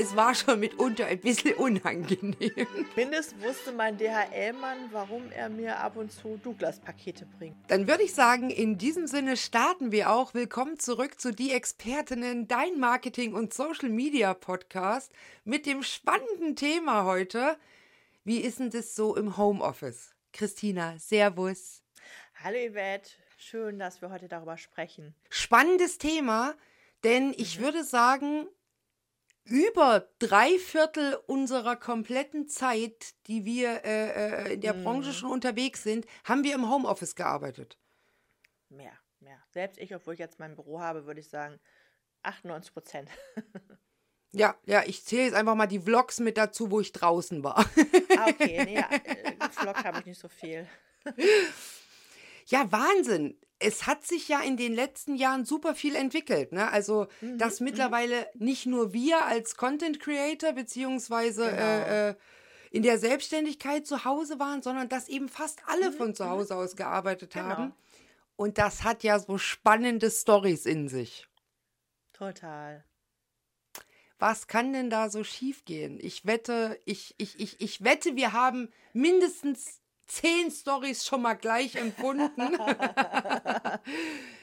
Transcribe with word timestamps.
es 0.00 0.16
war 0.16 0.34
schon 0.34 0.60
mitunter 0.60 1.06
ein 1.06 1.20
bisschen 1.20 1.54
unangenehm. 1.56 2.66
Mindest 2.96 3.38
wusste 3.42 3.70
mein 3.72 3.98
DHL-Mann, 3.98 4.88
warum 4.92 5.30
er 5.30 5.50
mir 5.50 5.76
ab 5.76 5.96
und 5.96 6.10
zu 6.10 6.40
Douglas-Pakete 6.42 7.26
bringt. 7.38 7.56
Dann 7.68 7.86
würde 7.86 8.04
ich 8.04 8.14
sagen, 8.14 8.48
in 8.48 8.78
diesem 8.78 9.06
Sinne 9.06 9.36
starten 9.36 9.92
wir 9.92 10.10
auch. 10.10 10.32
Willkommen 10.32 10.78
zurück 10.78 11.20
zu 11.20 11.32
Die 11.32 11.52
Expertinnen, 11.52 12.48
dein 12.48 12.78
Marketing- 12.78 13.34
und 13.34 13.52
Social-Media-Podcast 13.52 15.12
mit 15.44 15.66
dem 15.66 15.82
spannenden 15.82 16.56
Thema 16.56 17.04
heute. 17.04 17.58
Wie 18.24 18.38
ist 18.38 18.58
denn 18.58 18.70
das 18.70 18.94
so 18.94 19.14
im 19.14 19.36
Homeoffice? 19.36 20.14
Christina, 20.32 20.98
Servus. 20.98 21.82
Hallo 22.42 22.56
Yvette, 22.56 23.10
schön, 23.36 23.78
dass 23.78 24.00
wir 24.00 24.08
heute 24.10 24.28
darüber 24.28 24.56
sprechen. 24.56 25.14
Spannendes 25.28 25.98
Thema, 25.98 26.54
denn 27.04 27.34
ich 27.36 27.58
mhm. 27.58 27.64
würde 27.64 27.84
sagen, 27.84 28.46
über 29.50 30.08
drei 30.20 30.58
Viertel 30.58 31.18
unserer 31.26 31.74
kompletten 31.74 32.48
Zeit, 32.48 33.14
die 33.26 33.44
wir 33.44 33.84
äh, 33.84 34.46
äh 34.46 34.54
in 34.54 34.60
der 34.60 34.74
mhm. 34.74 34.84
Branche 34.84 35.12
schon 35.12 35.30
unterwegs 35.30 35.82
sind, 35.82 36.06
haben 36.24 36.44
wir 36.44 36.54
im 36.54 36.70
Homeoffice 36.70 37.16
gearbeitet. 37.16 37.76
Mehr, 38.68 38.92
mehr. 39.18 39.42
Selbst 39.50 39.78
ich, 39.78 39.92
obwohl 39.94 40.14
ich 40.14 40.20
jetzt 40.20 40.38
mein 40.38 40.54
Büro 40.54 40.80
habe, 40.80 41.04
würde 41.06 41.18
ich 41.18 41.28
sagen 41.28 41.58
98 42.22 42.72
Prozent. 42.72 43.10
ja, 44.32 44.54
ja, 44.66 44.84
ich 44.86 45.04
zähle 45.04 45.24
jetzt 45.24 45.34
einfach 45.34 45.56
mal 45.56 45.66
die 45.66 45.80
Vlogs 45.80 46.20
mit 46.20 46.36
dazu, 46.36 46.70
wo 46.70 46.80
ich 46.80 46.92
draußen 46.92 47.42
war. 47.42 47.58
ah, 48.16 48.26
okay. 48.28 48.64
Nee, 48.64 48.76
ja, 48.76 48.88
äh, 49.04 49.50
Vlog 49.50 49.82
habe 49.82 49.98
ich 49.98 50.06
nicht 50.06 50.20
so 50.20 50.28
viel. 50.28 50.68
Ja, 52.46 52.70
Wahnsinn. 52.70 53.36
Es 53.60 53.86
hat 53.86 54.06
sich 54.06 54.28
ja 54.28 54.40
in 54.40 54.56
den 54.56 54.74
letzten 54.74 55.14
Jahren 55.14 55.44
super 55.44 55.74
viel 55.74 55.94
entwickelt. 55.94 56.52
Ne? 56.52 56.70
Also, 56.70 57.06
mhm, 57.20 57.38
dass 57.38 57.60
mhm. 57.60 57.66
mittlerweile 57.66 58.26
nicht 58.34 58.66
nur 58.66 58.92
wir 58.92 59.24
als 59.26 59.56
Content 59.56 60.00
Creator 60.00 60.52
beziehungsweise 60.52 61.44
genau. 61.44 61.62
äh, 61.62 62.08
äh, 62.10 62.14
in 62.70 62.82
der 62.82 62.98
Selbstständigkeit 62.98 63.86
zu 63.86 64.04
Hause 64.04 64.38
waren, 64.38 64.62
sondern 64.62 64.88
dass 64.88 65.08
eben 65.08 65.28
fast 65.28 65.60
alle 65.66 65.90
mhm. 65.90 65.94
von 65.94 66.14
zu 66.14 66.24
mhm. 66.24 66.30
Hause 66.30 66.56
aus 66.56 66.76
gearbeitet 66.76 67.34
genau. 67.34 67.48
haben. 67.48 67.74
Und 68.36 68.58
das 68.58 68.84
hat 68.84 69.02
ja 69.02 69.18
so 69.18 69.36
spannende 69.36 70.10
Stories 70.10 70.64
in 70.64 70.88
sich. 70.88 71.28
Total. 72.12 72.84
Was 74.18 74.46
kann 74.46 74.72
denn 74.72 74.90
da 74.90 75.08
so 75.08 75.24
schiefgehen? 75.24 75.98
Ich 76.00 76.26
wette, 76.26 76.78
ich, 76.84 77.14
ich, 77.16 77.40
ich, 77.40 77.60
ich 77.60 77.82
wette, 77.82 78.16
wir 78.16 78.32
haben 78.32 78.70
mindestens 78.92 79.79
zehn 80.10 80.50
Stories 80.50 81.06
schon 81.06 81.22
mal 81.22 81.34
gleich 81.34 81.76
empfunden. 81.76 82.40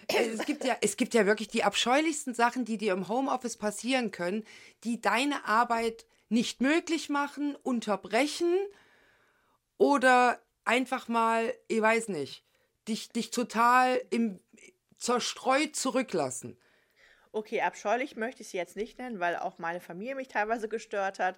es, 0.07 0.45
gibt 0.45 0.63
ja, 0.63 0.77
es 0.81 0.97
gibt 0.97 1.13
ja 1.13 1.25
wirklich 1.25 1.49
die 1.49 1.63
abscheulichsten 1.63 2.33
Sachen, 2.33 2.65
die 2.65 2.77
dir 2.77 2.93
im 2.93 3.07
Homeoffice 3.07 3.57
passieren 3.57 4.11
können, 4.11 4.43
die 4.83 5.01
deine 5.01 5.45
Arbeit 5.45 6.05
nicht 6.29 6.61
möglich 6.61 7.09
machen, 7.09 7.55
unterbrechen 7.55 8.53
oder 9.77 10.41
einfach 10.65 11.07
mal, 11.07 11.53
ich 11.67 11.81
weiß 11.81 12.09
nicht, 12.09 12.43
dich, 12.87 13.09
dich 13.09 13.31
total 13.31 14.01
im, 14.09 14.39
zerstreut 14.97 15.75
zurücklassen. 15.75 16.57
Okay, 17.31 17.61
abscheulich 17.61 18.15
möchte 18.15 18.41
ich 18.41 18.49
sie 18.49 18.57
jetzt 18.57 18.75
nicht 18.75 18.97
nennen, 18.97 19.19
weil 19.19 19.35
auch 19.35 19.59
meine 19.59 19.79
Familie 19.79 20.15
mich 20.15 20.27
teilweise 20.27 20.67
gestört 20.67 21.19
hat. 21.19 21.37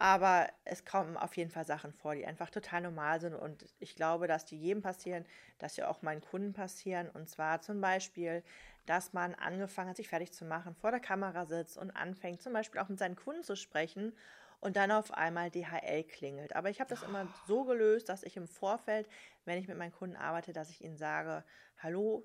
Aber 0.00 0.48
es 0.64 0.84
kommen 0.84 1.16
auf 1.16 1.36
jeden 1.36 1.50
Fall 1.50 1.64
Sachen 1.64 1.92
vor, 1.92 2.14
die 2.14 2.24
einfach 2.24 2.50
total 2.50 2.82
normal 2.82 3.20
sind. 3.20 3.34
Und 3.34 3.66
ich 3.80 3.96
glaube, 3.96 4.28
dass 4.28 4.44
die 4.44 4.56
jedem 4.56 4.80
passieren, 4.80 5.26
dass 5.58 5.74
sie 5.74 5.82
auch 5.82 6.02
meinen 6.02 6.20
Kunden 6.20 6.52
passieren. 6.52 7.10
Und 7.10 7.28
zwar 7.28 7.62
zum 7.62 7.80
Beispiel, 7.80 8.44
dass 8.86 9.12
man 9.12 9.34
angefangen 9.34 9.90
hat, 9.90 9.96
sich 9.96 10.08
fertig 10.08 10.32
zu 10.32 10.44
machen, 10.44 10.76
vor 10.76 10.92
der 10.92 11.00
Kamera 11.00 11.46
sitzt 11.46 11.76
und 11.76 11.90
anfängt, 11.90 12.40
zum 12.42 12.52
Beispiel 12.52 12.80
auch 12.80 12.88
mit 12.88 13.00
seinen 13.00 13.16
Kunden 13.16 13.42
zu 13.42 13.56
sprechen 13.56 14.16
und 14.60 14.76
dann 14.76 14.92
auf 14.92 15.12
einmal 15.12 15.50
DHL 15.50 16.04
klingelt. 16.04 16.54
Aber 16.54 16.70
ich 16.70 16.78
habe 16.78 16.90
das 16.90 17.02
immer 17.02 17.26
so 17.48 17.64
gelöst, 17.64 18.08
dass 18.08 18.22
ich 18.22 18.36
im 18.36 18.46
Vorfeld, 18.46 19.08
wenn 19.46 19.58
ich 19.58 19.66
mit 19.66 19.78
meinen 19.78 19.92
Kunden 19.92 20.16
arbeite, 20.16 20.52
dass 20.52 20.70
ich 20.70 20.84
ihnen 20.84 20.96
sage, 20.96 21.42
hallo, 21.78 22.24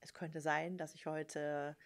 es 0.00 0.14
könnte 0.14 0.40
sein, 0.40 0.78
dass 0.78 0.94
ich 0.94 1.04
heute 1.04 1.76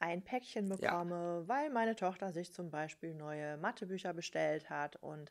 ein 0.00 0.22
Päckchen 0.22 0.68
bekomme, 0.68 1.40
ja. 1.42 1.48
weil 1.48 1.70
meine 1.70 1.94
Tochter 1.94 2.32
sich 2.32 2.52
zum 2.52 2.70
Beispiel 2.70 3.14
neue 3.14 3.56
Mathebücher 3.58 4.12
bestellt 4.12 4.70
hat 4.70 4.96
und 4.96 5.30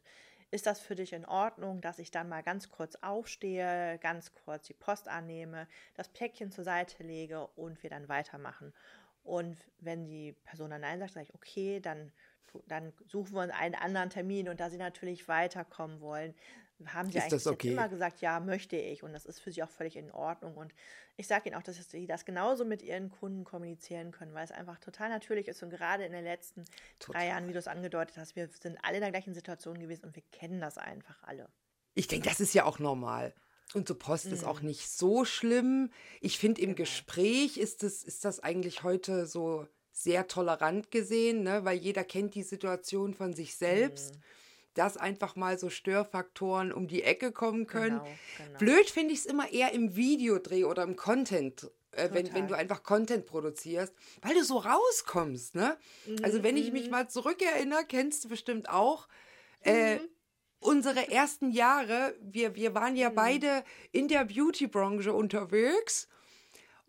ist 0.51 0.65
das 0.65 0.79
für 0.79 0.95
dich 0.95 1.13
in 1.13 1.25
Ordnung, 1.25 1.81
dass 1.81 1.99
ich 1.99 2.11
dann 2.11 2.29
mal 2.29 2.41
ganz 2.41 2.71
kurz 2.71 2.95
aufstehe, 3.01 3.99
ganz 3.99 4.33
kurz 4.33 4.65
die 4.65 4.73
Post 4.73 5.07
annehme, 5.07 5.67
das 5.95 6.09
Päckchen 6.09 6.51
zur 6.51 6.63
Seite 6.63 7.03
lege 7.03 7.47
und 7.55 7.83
wir 7.83 7.89
dann 7.89 8.09
weitermachen? 8.09 8.73
Und 9.23 9.57
wenn 9.79 10.05
die 10.05 10.33
Person 10.45 10.71
dann 10.71 10.81
Nein 10.81 10.99
sagt, 10.99 11.13
sage 11.13 11.27
ich, 11.27 11.35
okay, 11.35 11.79
dann, 11.79 12.11
dann 12.67 12.93
suchen 13.07 13.35
wir 13.35 13.43
uns 13.43 13.53
einen 13.53 13.75
anderen 13.75 14.09
Termin 14.09 14.49
und 14.49 14.59
da 14.59 14.69
sie 14.69 14.77
natürlich 14.77 15.27
weiterkommen 15.27 16.01
wollen, 16.01 16.33
haben 16.87 17.11
sie 17.11 17.17
ist 17.17 17.25
eigentlich 17.25 17.47
okay? 17.47 17.71
immer 17.71 17.89
gesagt, 17.89 18.21
ja, 18.21 18.39
möchte 18.39 18.77
ich. 18.77 19.03
Und 19.03 19.13
das 19.13 19.25
ist 19.25 19.39
für 19.39 19.51
sie 19.51 19.63
auch 19.63 19.69
völlig 19.69 19.95
in 19.95 20.11
Ordnung. 20.11 20.55
Und 20.55 20.73
ich 21.17 21.27
sage 21.27 21.49
ihnen 21.49 21.57
auch, 21.57 21.63
dass 21.63 21.75
sie 21.89 22.07
das 22.07 22.25
genauso 22.25 22.65
mit 22.65 22.81
ihren 22.81 23.09
Kunden 23.09 23.43
kommunizieren 23.43 24.11
können, 24.11 24.33
weil 24.33 24.45
es 24.45 24.51
einfach 24.51 24.79
total 24.79 25.09
natürlich 25.09 25.47
ist. 25.47 25.61
Und 25.61 25.69
gerade 25.69 26.05
in 26.05 26.13
den 26.13 26.23
letzten 26.23 26.65
total. 26.99 27.21
drei 27.21 27.27
Jahren, 27.27 27.47
wie 27.47 27.53
du 27.53 27.59
es 27.59 27.67
angedeutet 27.67 28.17
hast, 28.17 28.35
wir 28.35 28.49
sind 28.61 28.77
alle 28.81 28.97
in 28.97 29.01
der 29.01 29.11
gleichen 29.11 29.33
Situation 29.33 29.79
gewesen 29.79 30.05
und 30.05 30.15
wir 30.15 30.23
kennen 30.31 30.61
das 30.61 30.77
einfach 30.77 31.21
alle. 31.23 31.49
Ich 31.95 32.07
denke, 32.07 32.29
das 32.29 32.39
ist 32.39 32.53
ja 32.53 32.65
auch 32.65 32.79
normal. 32.79 33.33
Und 33.73 33.87
so 33.87 33.95
Post 33.95 34.27
mhm. 34.27 34.33
ist 34.33 34.45
auch 34.45 34.61
nicht 34.61 34.89
so 34.89 35.25
schlimm. 35.25 35.91
Ich 36.21 36.39
finde, 36.39 36.61
im 36.61 36.69
genau. 36.69 36.77
Gespräch 36.77 37.57
ist 37.57 37.83
das, 37.83 38.03
ist 38.03 38.25
das 38.25 38.39
eigentlich 38.39 38.83
heute 38.83 39.25
so 39.25 39.67
sehr 39.91 40.27
tolerant 40.27 40.91
gesehen, 40.91 41.43
ne? 41.43 41.65
weil 41.65 41.77
jeder 41.77 42.05
kennt 42.05 42.35
die 42.35 42.43
Situation 42.43 43.13
von 43.13 43.33
sich 43.33 43.55
selbst. 43.55 44.15
Mhm 44.15 44.21
dass 44.79 44.95
einfach 44.95 45.35
mal 45.35 45.59
so 45.59 45.69
Störfaktoren 45.69 46.71
um 46.71 46.87
die 46.87 47.03
Ecke 47.03 47.33
kommen 47.33 47.67
können. 47.67 47.99
Genau, 47.99 48.17
genau. 48.37 48.59
Blöd 48.59 48.89
finde 48.89 49.13
ich 49.13 49.19
es 49.19 49.25
immer 49.25 49.51
eher 49.51 49.73
im 49.73 49.97
Videodreh 49.97 50.63
oder 50.63 50.83
im 50.83 50.95
Content. 50.95 51.69
Äh, 51.91 52.09
wenn, 52.13 52.33
wenn 52.33 52.47
du 52.47 52.55
einfach 52.55 52.81
Content 52.81 53.25
produzierst, 53.25 53.93
weil 54.21 54.35
du 54.35 54.43
so 54.43 54.57
rauskommst, 54.57 55.55
ne? 55.55 55.75
Mhm, 56.05 56.23
also 56.23 56.43
wenn 56.43 56.55
ich 56.55 56.71
mich 56.71 56.85
mhm. 56.85 56.91
mal 56.91 57.09
zurückerinnere, 57.09 57.83
kennst 57.85 58.23
du 58.23 58.29
bestimmt 58.29 58.69
auch, 58.69 59.09
äh, 59.65 59.95
mhm. 59.95 60.01
unsere 60.59 61.11
ersten 61.11 61.51
Jahre, 61.51 62.15
wir, 62.21 62.55
wir 62.55 62.73
waren 62.73 62.95
ja 62.95 63.09
mhm. 63.09 63.15
beide 63.15 63.63
in 63.91 64.07
der 64.07 64.23
Beauty-Branche 64.23 65.11
unterwegs 65.11 66.07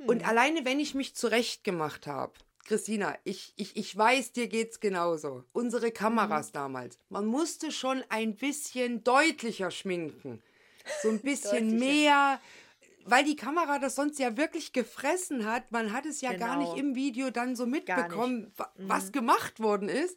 und 0.07 0.23
mhm. 0.23 0.29
alleine 0.29 0.65
wenn 0.65 0.79
ich 0.79 0.95
mich 0.95 1.17
zurecht 1.17 1.65
gemacht 1.65 2.07
habe, 2.07 2.35
Christina, 2.71 3.19
ich, 3.25 3.53
ich, 3.57 3.77
ich 3.77 3.97
weiß, 3.97 4.31
dir 4.31 4.47
geht's 4.47 4.79
genauso. 4.79 5.43
Unsere 5.53 5.91
Kameras 5.91 6.51
mhm. 6.51 6.53
damals. 6.53 7.01
Man 7.09 7.27
musste 7.27 7.73
schon 7.73 8.05
ein 8.11 8.37
bisschen 8.37 9.03
deutlicher 9.03 9.73
schminken. 9.73 10.41
So 11.03 11.09
ein 11.09 11.19
bisschen 11.23 11.81
mehr, 11.81 12.41
weil 13.07 13.25
die 13.25 13.35
Kamera 13.35 13.81
das 13.81 13.97
sonst 13.97 14.21
ja 14.21 14.37
wirklich 14.37 14.73
gefressen 14.73 15.47
hat. 15.47 15.73
Man 15.73 15.93
hat 15.93 16.07
es 16.07 16.21
ja 16.21 16.31
genau. 16.31 16.47
gar 16.47 16.57
nicht 16.59 16.77
genau. 16.77 16.91
im 16.91 16.95
Video 16.95 17.31
dann 17.31 17.57
so 17.57 17.67
mitbekommen, 17.67 18.53
was 18.77 19.07
mhm. 19.07 19.13
gemacht 19.13 19.59
worden 19.59 19.89
ist. 19.89 20.17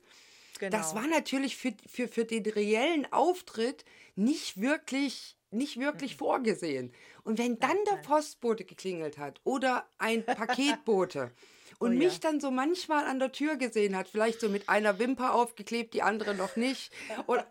Genau. 0.60 0.78
Das 0.78 0.94
war 0.94 1.08
natürlich 1.08 1.58
für, 1.58 1.74
für, 1.92 2.08
für 2.08 2.26
den 2.26 2.46
reellen 2.46 3.12
Auftritt 3.12 3.84
nicht 4.16 4.62
wirklich 4.62 5.38
nicht 5.50 5.80
wirklich 5.80 6.14
mhm. 6.14 6.18
vorgesehen. 6.20 6.94
Und 7.24 7.40
wenn 7.40 7.58
dann 7.60 7.78
der 7.90 7.98
Postbote 7.98 8.64
geklingelt 8.64 9.18
hat 9.18 9.42
oder 9.44 9.88
ein 9.98 10.24
Paketbote 10.26 11.32
und 11.80 11.94
oh, 11.94 11.98
mich 11.98 12.14
ja. 12.14 12.20
dann 12.22 12.40
so 12.40 12.52
manchmal 12.52 13.06
an 13.06 13.20
der 13.20 13.32
Tür 13.32 13.58
gesehen 13.58 13.96
hat, 13.96 14.08
vielleicht 14.08 14.40
so 14.40 14.50
mit 14.50 14.70
einer 14.70 15.00
Wimper 15.00 15.34
aufgeklebt, 15.34 15.94
die 15.94 16.02
andere 16.02 16.36
noch 16.36 16.56
nicht. 16.56 16.94
Und 17.26 17.44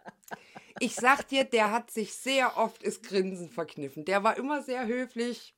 ich 0.80 0.94
sag 0.94 1.28
dir, 1.28 1.44
der 1.44 1.70
hat 1.70 1.90
sich 1.90 2.14
sehr 2.14 2.56
oft 2.56 2.86
das 2.86 3.02
Grinsen 3.02 3.50
verkniffen. 3.50 4.04
Der 4.04 4.24
war 4.24 4.36
immer 4.36 4.62
sehr 4.62 4.86
höflich. 4.86 5.54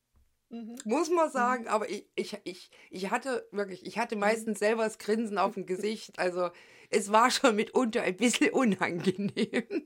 Mhm. 0.51 0.79
Muss 0.85 1.11
man 1.11 1.29
mhm. 1.29 1.33
sagen, 1.33 1.63
mhm. 1.63 1.69
aber 1.69 1.89
ich, 1.89 2.07
ich, 2.15 2.39
ich, 2.45 2.71
ich 2.91 3.11
hatte 3.11 3.49
wirklich, 3.51 3.87
ich 3.87 3.99
hatte 3.99 4.17
mhm. 4.17 4.21
meistens 4.21 4.59
selber 4.59 4.85
das 4.85 4.99
Grinsen 4.99 5.39
auf 5.39 5.55
dem 5.55 5.67
Gesicht. 5.67 6.19
Also 6.19 6.51
es 6.91 7.11
war 7.11 7.31
schon 7.31 7.57
mitunter 7.57 8.03
ein 8.03 8.17
bisschen 8.17 8.51
unangenehm. 8.53 9.85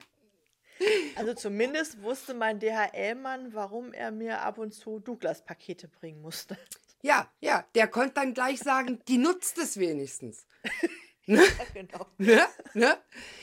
Also 1.14 1.32
zumindest 1.34 2.02
wusste 2.02 2.34
mein 2.34 2.58
DHL-Mann, 2.58 3.54
warum 3.54 3.92
er 3.92 4.10
mir 4.10 4.42
ab 4.42 4.58
und 4.58 4.72
zu 4.72 4.98
Douglas-Pakete 4.98 5.88
bringen 5.88 6.20
musste. 6.20 6.58
Ja, 7.02 7.30
ja, 7.40 7.64
der 7.74 7.88
konnte 7.88 8.14
dann 8.14 8.34
gleich 8.34 8.58
sagen, 8.58 9.00
die 9.08 9.18
nutzt 9.18 9.58
es 9.58 9.78
wenigstens. 9.78 10.46
Ne? 11.28 11.42
ja, 11.42 11.64
genau. 11.74 12.06
Ne? 12.18 12.46
Ne? 12.74 12.96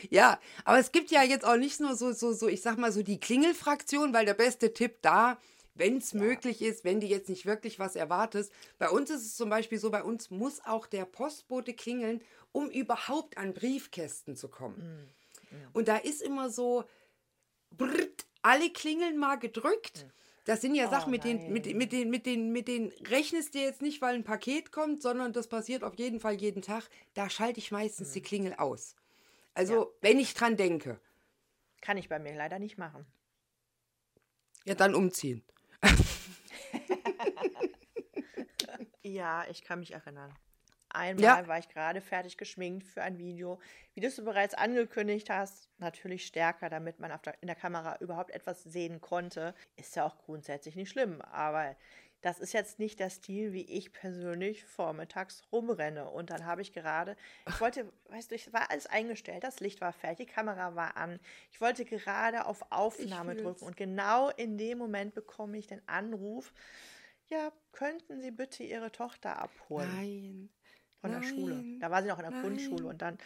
Ja, 0.09 0.39
aber 0.63 0.79
es 0.79 0.94
gibt 0.94 1.11
ja 1.11 1.21
jetzt 1.21 1.44
auch 1.44 1.57
nicht 1.57 1.81
nur 1.81 1.97
so, 1.97 2.13
so, 2.13 2.31
so, 2.31 2.47
ich 2.47 2.61
sag 2.61 2.77
mal 2.77 2.94
so 2.94 3.03
die 3.03 3.19
Klingelfraktion, 3.19 4.13
weil 4.13 4.25
der 4.25 4.35
beste 4.35 4.73
Tipp 4.73 5.00
da, 5.01 5.38
wenn 5.73 5.97
es 5.97 6.13
ja. 6.13 6.21
möglich 6.21 6.61
ist, 6.61 6.85
wenn 6.85 7.01
du 7.01 7.07
jetzt 7.07 7.27
nicht 7.27 7.45
wirklich 7.45 7.79
was 7.79 7.97
erwartest. 7.97 8.53
Bei 8.77 8.89
uns 8.89 9.09
ist 9.09 9.25
es 9.25 9.35
zum 9.35 9.50
Beispiel 9.50 9.79
so, 9.79 9.91
bei 9.91 10.01
uns 10.01 10.31
muss 10.31 10.63
auch 10.63 10.88
der 10.88 11.03
Postbote 11.03 11.73
klingeln, 11.73 12.23
um 12.53 12.69
überhaupt 12.69 13.38
an 13.38 13.53
Briefkästen 13.53 14.38
zu 14.38 14.47
kommen. 14.47 15.11
Mhm. 15.51 15.59
Ja. 15.59 15.67
Und 15.73 15.89
da 15.89 15.97
ist 15.97 16.21
immer 16.21 16.49
so, 16.49 16.85
brrrt, 17.69 18.27
alle 18.44 18.69
Klingeln 18.69 19.17
mal 19.17 19.35
gedrückt. 19.35 20.06
Mhm 20.06 20.11
Das 20.45 20.60
sind 20.62 20.75
ja 20.75 20.88
Oh 20.88 20.92
Sachen, 20.92 21.12
mit 21.12 21.24
denen, 21.24 21.44
nein. 21.44 21.54
mit, 21.54 21.74
mit, 21.74 21.92
den, 21.94 22.10
mit, 22.10 22.25
den, 22.25 22.51
mit 22.51 22.68
denen 22.68 22.92
rechnest 23.07 23.54
du 23.56 23.60
jetzt 23.60 23.81
nicht, 23.81 24.01
weil 24.01 24.16
ein 24.16 24.24
Paket 24.25 24.72
kommt, 24.74 25.01
sondern 25.01 25.31
das 25.31 25.48
passiert 25.48 25.84
auf 25.84 25.95
jeden 25.98 26.19
Fall 26.19 26.34
jeden 26.34 26.62
Tag. 26.62 26.90
Da 27.13 27.30
schalte 27.30 27.60
ich 27.60 27.72
meistens 27.72 28.12
die 28.12 28.22
Klingel 28.22 28.54
aus. 28.56 28.95
Also, 29.54 29.74
Mhm. 29.74 29.80
Ja. 29.80 29.88
wenn 30.01 30.19
ich 30.19 30.34
dran 30.34 30.57
denke, 30.57 31.00
Kann 31.81 31.98
ich 31.98 32.10
bei 32.10 32.19
mir 32.19 32.36
leider 32.36 32.60
nicht 32.60 32.78
machen. 32.78 33.06
ja, 34.66 34.75
dann 34.75 34.95
umziehen. 34.95 35.44
Ja, 39.06 39.45
ich 39.50 39.63
kann 39.63 39.80
mich 39.80 39.92
erinnern. 39.94 40.34
Einmal 40.94 41.42
Ja. 41.44 41.48
war 41.48 41.60
ich 41.60 41.69
gerade 41.69 42.01
fertig 42.01 42.38
geschminkt 42.38 42.88
für 42.88 43.01
ein 43.01 43.18
Video. 43.18 43.60
Wie 43.94 44.01
du 44.01 44.07
es 44.07 44.24
bereits 44.24 44.54
angekündigt 44.54 45.30
hast, 45.30 45.69
natürlich 45.80 46.25
stärker, 46.25 46.69
damit 46.69 47.00
man 47.00 47.12
der, 47.25 47.36
in 47.42 47.48
der 47.48 47.56
Kamera 47.56 47.98
überhaupt 48.00 48.31
etwas 48.31 48.63
sehen 48.63 49.01
konnte. 49.01 49.56
Ist 49.75 49.95
ja 49.95 50.06
auch 50.06 50.18
grundsätzlich 50.18 50.75
nicht 50.75 50.90
schlimm, 50.90 51.22
aber 51.22 51.75
das 52.24 52.40
ist 52.40 52.54
jetzt 52.54 52.80
nicht 52.80 53.00
der 53.01 53.10
Stil, 53.10 53.51
wie 53.51 53.63
ich 53.63 53.92
persönlich 53.92 54.63
vormittags 54.63 55.44
rumrenne. 55.51 56.10
Und 56.10 56.30
dann 56.30 56.45
habe 56.45 56.62
ich 56.62 56.72
gerade, 56.72 57.18
ich 57.48 57.60
wollte, 57.60 57.92
weißt 58.10 58.31
du, 58.31 58.36
es 58.36 58.54
war 58.54 58.72
alles 58.72 58.88
eingestellt, 58.88 59.44
das 59.44 59.60
Licht 59.60 59.81
war 59.81 59.92
fertig, 59.92 60.28
die 60.28 60.34
Kamera 60.34 60.74
war 60.75 60.95
an. 60.95 61.19
Ich 61.51 61.60
wollte 61.60 61.84
gerade 61.84 62.45
auf 62.45 62.72
Aufnahme 62.72 63.36
drücken 63.36 63.66
und 63.66 63.75
genau 63.75 64.30
in 64.30 64.57
dem 64.57 64.78
Moment 64.78 65.13
bekomme 65.13 65.57
ich 65.57 65.68
den 65.68 65.86
Anruf, 65.86 66.54
ja, 67.28 67.51
könnten 67.72 68.22
Sie 68.22 68.31
bitte 68.31 68.63
Ihre 68.63 68.92
Tochter 68.92 69.40
abholen 69.40 69.90
Nein. 69.94 70.50
Von 71.03 71.11
der 71.11 71.21
Schule. 71.21 71.55
nein, 71.55 71.79
Da 71.81 71.91
war 71.91 72.01
sie 72.01 72.07
noch 72.07 72.17
in 72.17 72.23
der 72.31 72.39
Grundschule 72.39 72.83
nein. 72.83 72.91
und 72.91 73.01
dann 73.01 73.17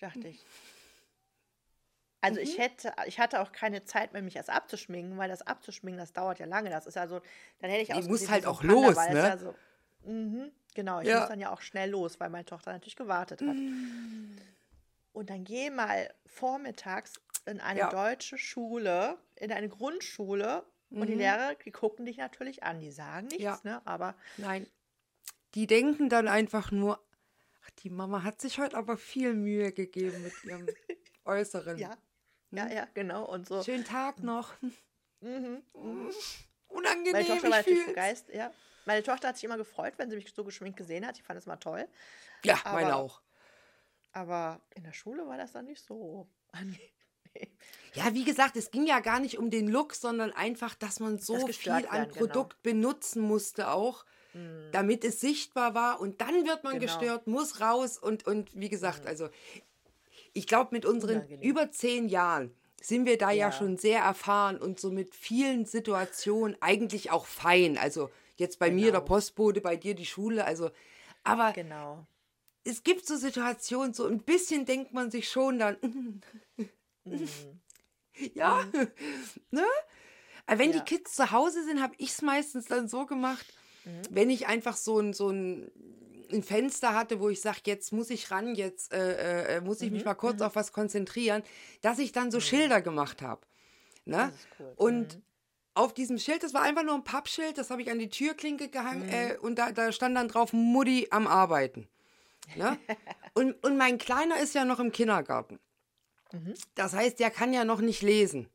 dachte 0.00 0.26
ich, 0.26 0.44
also 2.22 2.40
ich 2.40 2.56
Mhm. 2.58 2.62
hätte, 2.62 2.92
ich 3.06 3.20
hatte 3.20 3.40
auch 3.40 3.52
keine 3.52 3.84
Zeit 3.84 4.12
mehr, 4.12 4.20
mich 4.20 4.34
erst 4.34 4.50
abzuschminken, 4.50 5.16
weil 5.16 5.28
das 5.28 5.42
abzuschminken, 5.42 6.00
das 6.00 6.12
dauert 6.12 6.40
ja 6.40 6.46
lange. 6.46 6.70
Das 6.70 6.86
ist 6.86 6.96
ja 6.96 7.06
so, 7.06 7.20
dann 7.60 7.70
hätte 7.70 7.82
ich 7.82 7.88
Die 7.88 7.94
ausgesehen 7.94 8.10
muss 8.12 8.28
wie 8.28 8.32
halt 8.32 8.46
auch 8.46 8.60
Panda, 8.64 8.74
los, 8.74 8.96
es 8.96 8.96
ne? 9.14 9.22
Ja 9.28 9.38
so, 9.38 9.54
mhm, 10.02 10.50
genau, 10.74 11.00
ich 11.00 11.06
Ja. 11.08 11.20
muss 11.20 11.28
dann 11.28 11.38
ja 11.38 11.52
auch 11.52 11.60
schnell 11.60 11.88
los, 11.90 12.18
weil 12.18 12.30
meine 12.30 12.44
Tochter 12.46 12.72
natürlich 12.72 12.96
gewartet 12.96 13.40
hat. 13.42 13.56
Mm. 13.56 14.36
Und 15.12 15.30
dann 15.30 15.44
geh 15.44 15.70
mal 15.70 16.12
vormittags 16.26 17.20
in 17.46 17.60
eine 17.60 17.78
Ja. 17.78 17.90
deutsche 17.90 18.38
Schule, 18.38 19.18
in 19.36 19.52
eine 19.52 19.68
Grundschule 19.68 20.64
und 20.90 21.06
die 21.06 21.12
Mhm. 21.12 21.18
Lehrer, 21.20 21.54
die 21.64 21.70
gucken 21.70 22.06
dich 22.06 22.16
natürlich 22.16 22.64
an, 22.64 22.80
die 22.80 22.90
sagen 22.90 23.28
nichts, 23.28 23.42
Ja. 23.44 23.60
ne? 23.62 23.80
Aber 23.86 24.16
Nein. 24.36 24.66
Die 25.54 25.66
denken 25.66 26.08
dann 26.08 26.28
einfach 26.28 26.70
nur, 26.70 27.00
ach, 27.64 27.70
die 27.82 27.90
Mama 27.90 28.22
hat 28.22 28.40
sich 28.40 28.58
heute 28.58 28.76
aber 28.76 28.96
viel 28.96 29.34
Mühe 29.34 29.72
gegeben 29.72 30.22
mit 30.22 30.44
ihrem 30.44 30.66
Äußeren. 31.24 31.78
ja, 31.78 31.96
ja, 32.50 32.64
Hm? 32.66 32.72
ja, 32.72 32.88
genau. 32.94 33.24
Und 33.24 33.46
so. 33.48 33.62
Schönen 33.62 33.84
Tag 33.84 34.22
noch. 34.22 34.52
Mhm. 35.22 35.62
Unangenehm, 36.68 37.12
Meine 37.12 37.26
Tochter 37.26 37.50
war 37.50 37.60
ich 37.60 37.66
natürlich 37.66 37.86
begeistert. 37.86 38.34
Ja. 38.34 38.50
Meine 38.86 39.02
Tochter 39.02 39.28
hat 39.28 39.36
sich 39.36 39.44
immer 39.44 39.58
gefreut, 39.58 39.92
wenn 39.98 40.08
sie 40.08 40.16
mich 40.16 40.32
so 40.32 40.44
geschminkt 40.44 40.78
gesehen 40.78 41.06
hat. 41.06 41.18
Die 41.18 41.22
fand 41.22 41.38
es 41.38 41.44
mal 41.44 41.56
toll. 41.56 41.86
Ja, 42.42 42.58
meine 42.64 42.94
Aber- 42.94 42.96
auch. 42.96 43.20
Aber 44.12 44.60
in 44.74 44.82
der 44.84 44.94
Schule 44.94 45.26
war 45.28 45.36
das 45.36 45.52
dann 45.52 45.66
nicht 45.66 45.84
so 45.84 46.26
angenehm. 46.52 46.80
Ja, 47.92 48.14
wie 48.14 48.24
gesagt, 48.24 48.56
es 48.56 48.70
ging 48.70 48.86
ja 48.86 49.00
gar 49.00 49.20
nicht 49.20 49.36
um 49.38 49.50
den 49.50 49.68
Look, 49.68 49.94
sondern 49.94 50.32
einfach, 50.32 50.74
dass 50.74 51.00
man 51.00 51.18
so 51.18 51.46
Das 51.46 51.56
viel 51.56 51.70
an 51.72 51.82
werden, 51.84 52.08
genau. 52.12 52.16
Produkt 52.26 52.62
benutzen 52.62 53.20
musste 53.20 53.68
auch, 53.70 54.06
damit 54.72 55.04
es 55.04 55.20
sichtbar 55.20 55.74
war. 55.74 56.00
Und 56.00 56.20
dann 56.20 56.46
wird 56.46 56.64
man 56.64 56.78
Genau. 56.78 56.86
gestört, 56.86 57.26
muss 57.26 57.60
raus. 57.60 57.98
Und, 57.98 58.26
und 58.26 58.50
wie 58.58 58.68
gesagt, 58.68 59.06
also 59.06 59.28
ich 60.32 60.46
glaube, 60.46 60.68
mit 60.72 60.86
unseren 60.86 61.16
Unangenehm. 61.18 61.48
über 61.48 61.70
zehn 61.72 62.08
Jahren 62.08 62.54
sind 62.80 63.04
wir 63.06 63.18
da 63.18 63.30
ja. 63.30 63.46
Ja. 63.48 63.52
schon 63.52 63.76
sehr 63.76 64.00
erfahren 64.00 64.56
und 64.58 64.80
so 64.80 64.90
mit 64.90 65.14
vielen 65.14 65.66
Situationen 65.66 66.56
eigentlich 66.60 67.10
auch 67.10 67.26
fein. 67.26 67.76
Also 67.76 68.10
jetzt 68.36 68.58
bei 68.58 68.70
mir 68.70 68.90
der 68.92 69.00
Genau. 69.00 69.04
Postbote, 69.14 69.60
bei 69.60 69.76
dir 69.76 69.94
die 69.94 70.06
Schule. 70.06 70.44
Also, 70.44 70.70
aber 71.24 71.52
Genau. 71.52 72.06
es 72.64 72.82
gibt 72.82 73.06
so 73.06 73.16
Situationen, 73.16 73.92
so 73.92 74.06
ein 74.06 74.20
bisschen 74.22 74.64
denkt 74.64 74.92
man 74.94 75.10
sich 75.10 75.28
schon 75.28 75.58
dann, 75.58 75.76
Mhm. 77.04 77.28
ja, 78.34 78.64
ne? 79.50 79.64
Aber 80.46 80.58
wenn 80.58 80.72
Ja. 80.72 80.78
die 80.80 80.84
Kids 80.84 81.14
zu 81.14 81.30
Hause 81.30 81.64
sind, 81.64 81.80
habe 81.82 81.94
ich 81.98 82.10
es 82.10 82.22
meistens 82.22 82.66
dann 82.66 82.88
so 82.88 83.06
gemacht, 83.06 83.46
Mhm. 83.84 84.02
wenn 84.10 84.30
ich 84.30 84.46
einfach 84.46 84.76
so 84.76 84.98
ein, 84.98 85.12
so 85.12 85.30
ein, 85.30 85.70
ein 86.32 86.42
Fenster 86.42 86.94
hatte, 86.94 87.20
wo 87.20 87.28
ich 87.28 87.40
sage, 87.40 87.60
jetzt 87.64 87.92
muss 87.92 88.10
ich 88.10 88.30
ran, 88.30 88.54
jetzt 88.54 88.92
äh, 88.92 89.56
äh, 89.56 89.60
muss 89.60 89.80
ich 89.80 89.88
Mhm. 89.90 89.96
mich 89.96 90.04
mal 90.04 90.14
kurz 90.14 90.40
auf 90.42 90.54
was 90.56 90.72
konzentrieren, 90.72 91.42
dass 91.82 91.98
ich 91.98 92.12
dann 92.12 92.30
so 92.30 92.40
Schilder 92.40 92.80
gemacht 92.82 93.22
habe. 93.22 93.40
Ne? 94.04 94.32
Cool. 94.58 94.72
Und 94.76 95.16
Mhm. 95.16 95.22
auf 95.74 95.94
diesem 95.94 96.18
Schild, 96.18 96.42
das 96.42 96.54
war 96.54 96.62
einfach 96.62 96.82
nur 96.84 96.94
ein 96.94 97.04
Pappschild, 97.04 97.58
das 97.58 97.70
habe 97.70 97.82
ich 97.82 97.90
an 97.90 97.98
die 97.98 98.08
Türklinke 98.10 98.68
gehangen 98.68 99.06
Mhm. 99.06 99.12
äh, 99.12 99.36
und 99.38 99.56
da, 99.58 99.72
da 99.72 99.90
stand 99.92 100.16
dann 100.16 100.28
drauf 100.28 100.52
Mutti 100.52 101.08
am 101.10 101.26
Arbeiten. 101.26 101.88
Ne? 102.56 102.78
und, 103.34 103.52
und 103.64 103.76
mein 103.76 103.98
Kleiner 103.98 104.40
ist 104.40 104.54
ja 104.54 104.64
noch 104.64 104.80
im 104.80 104.92
Kindergarten. 104.92 105.58
Mhm. 106.32 106.54
Das 106.74 106.92
heißt, 106.92 107.18
der 107.18 107.30
kann 107.30 107.52
ja 107.52 107.64
noch 107.64 107.80
nicht 107.80 108.02
lesen. 108.02 108.48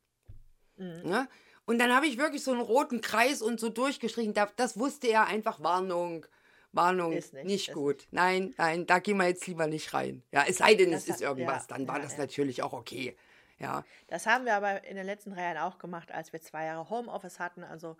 Ne? 0.77 1.27
Und 1.65 1.79
dann 1.79 1.93
habe 1.93 2.05
ich 2.07 2.17
wirklich 2.17 2.43
so 2.43 2.51
einen 2.51 2.61
roten 2.61 3.01
Kreis 3.01 3.41
und 3.41 3.59
so 3.59 3.69
durchgestrichen. 3.69 4.33
Da, 4.33 4.47
das 4.55 4.77
wusste 4.79 5.07
er 5.07 5.27
einfach 5.27 5.61
Warnung. 5.63 6.25
Warnung, 6.71 7.13
Ist 7.13 7.33
nicht, 7.33 7.45
nicht, 7.45 7.67
ist 7.69 7.73
gut. 7.73 8.05
Nein, 8.11 8.53
nein, 8.57 8.85
da 8.85 8.99
gehen 8.99 9.15
wir 9.17 9.27
jetzt 9.27 9.47
lieber 9.47 9.65
nicht 9.65 9.93
rein. 9.93 10.21
Ja, 10.31 10.43
es 10.47 10.57
sei 10.57 10.75
denn, 10.75 10.91
Das 10.91 11.03
es 11.03 11.07
ist 11.07 11.15
hat- 11.15 11.21
irgendwas, 11.21 11.67
ja, 11.69 11.77
dann 11.77 11.87
war 11.87 11.97
ja, 11.97 12.03
das 12.03 12.13
ja. 12.13 12.19
natürlich 12.19 12.61
auch 12.63 12.73
okay. 12.73 13.15
Ja, 13.59 13.85
Das 14.07 14.25
haben 14.25 14.43
wir 14.43 14.53
aber 14.55 14.83
in 14.83 14.97
den 14.97 15.05
letzten 15.05 15.31
drei 15.31 15.43
Jahren 15.43 15.59
auch 15.59 15.77
gemacht, 15.77 16.11
als 16.11 16.33
wir 16.33 16.41
zwei 16.41 16.65
Jahre 16.65 16.89
Homeoffice 16.89 17.39
hatten. 17.39 17.63
Also 17.63 17.95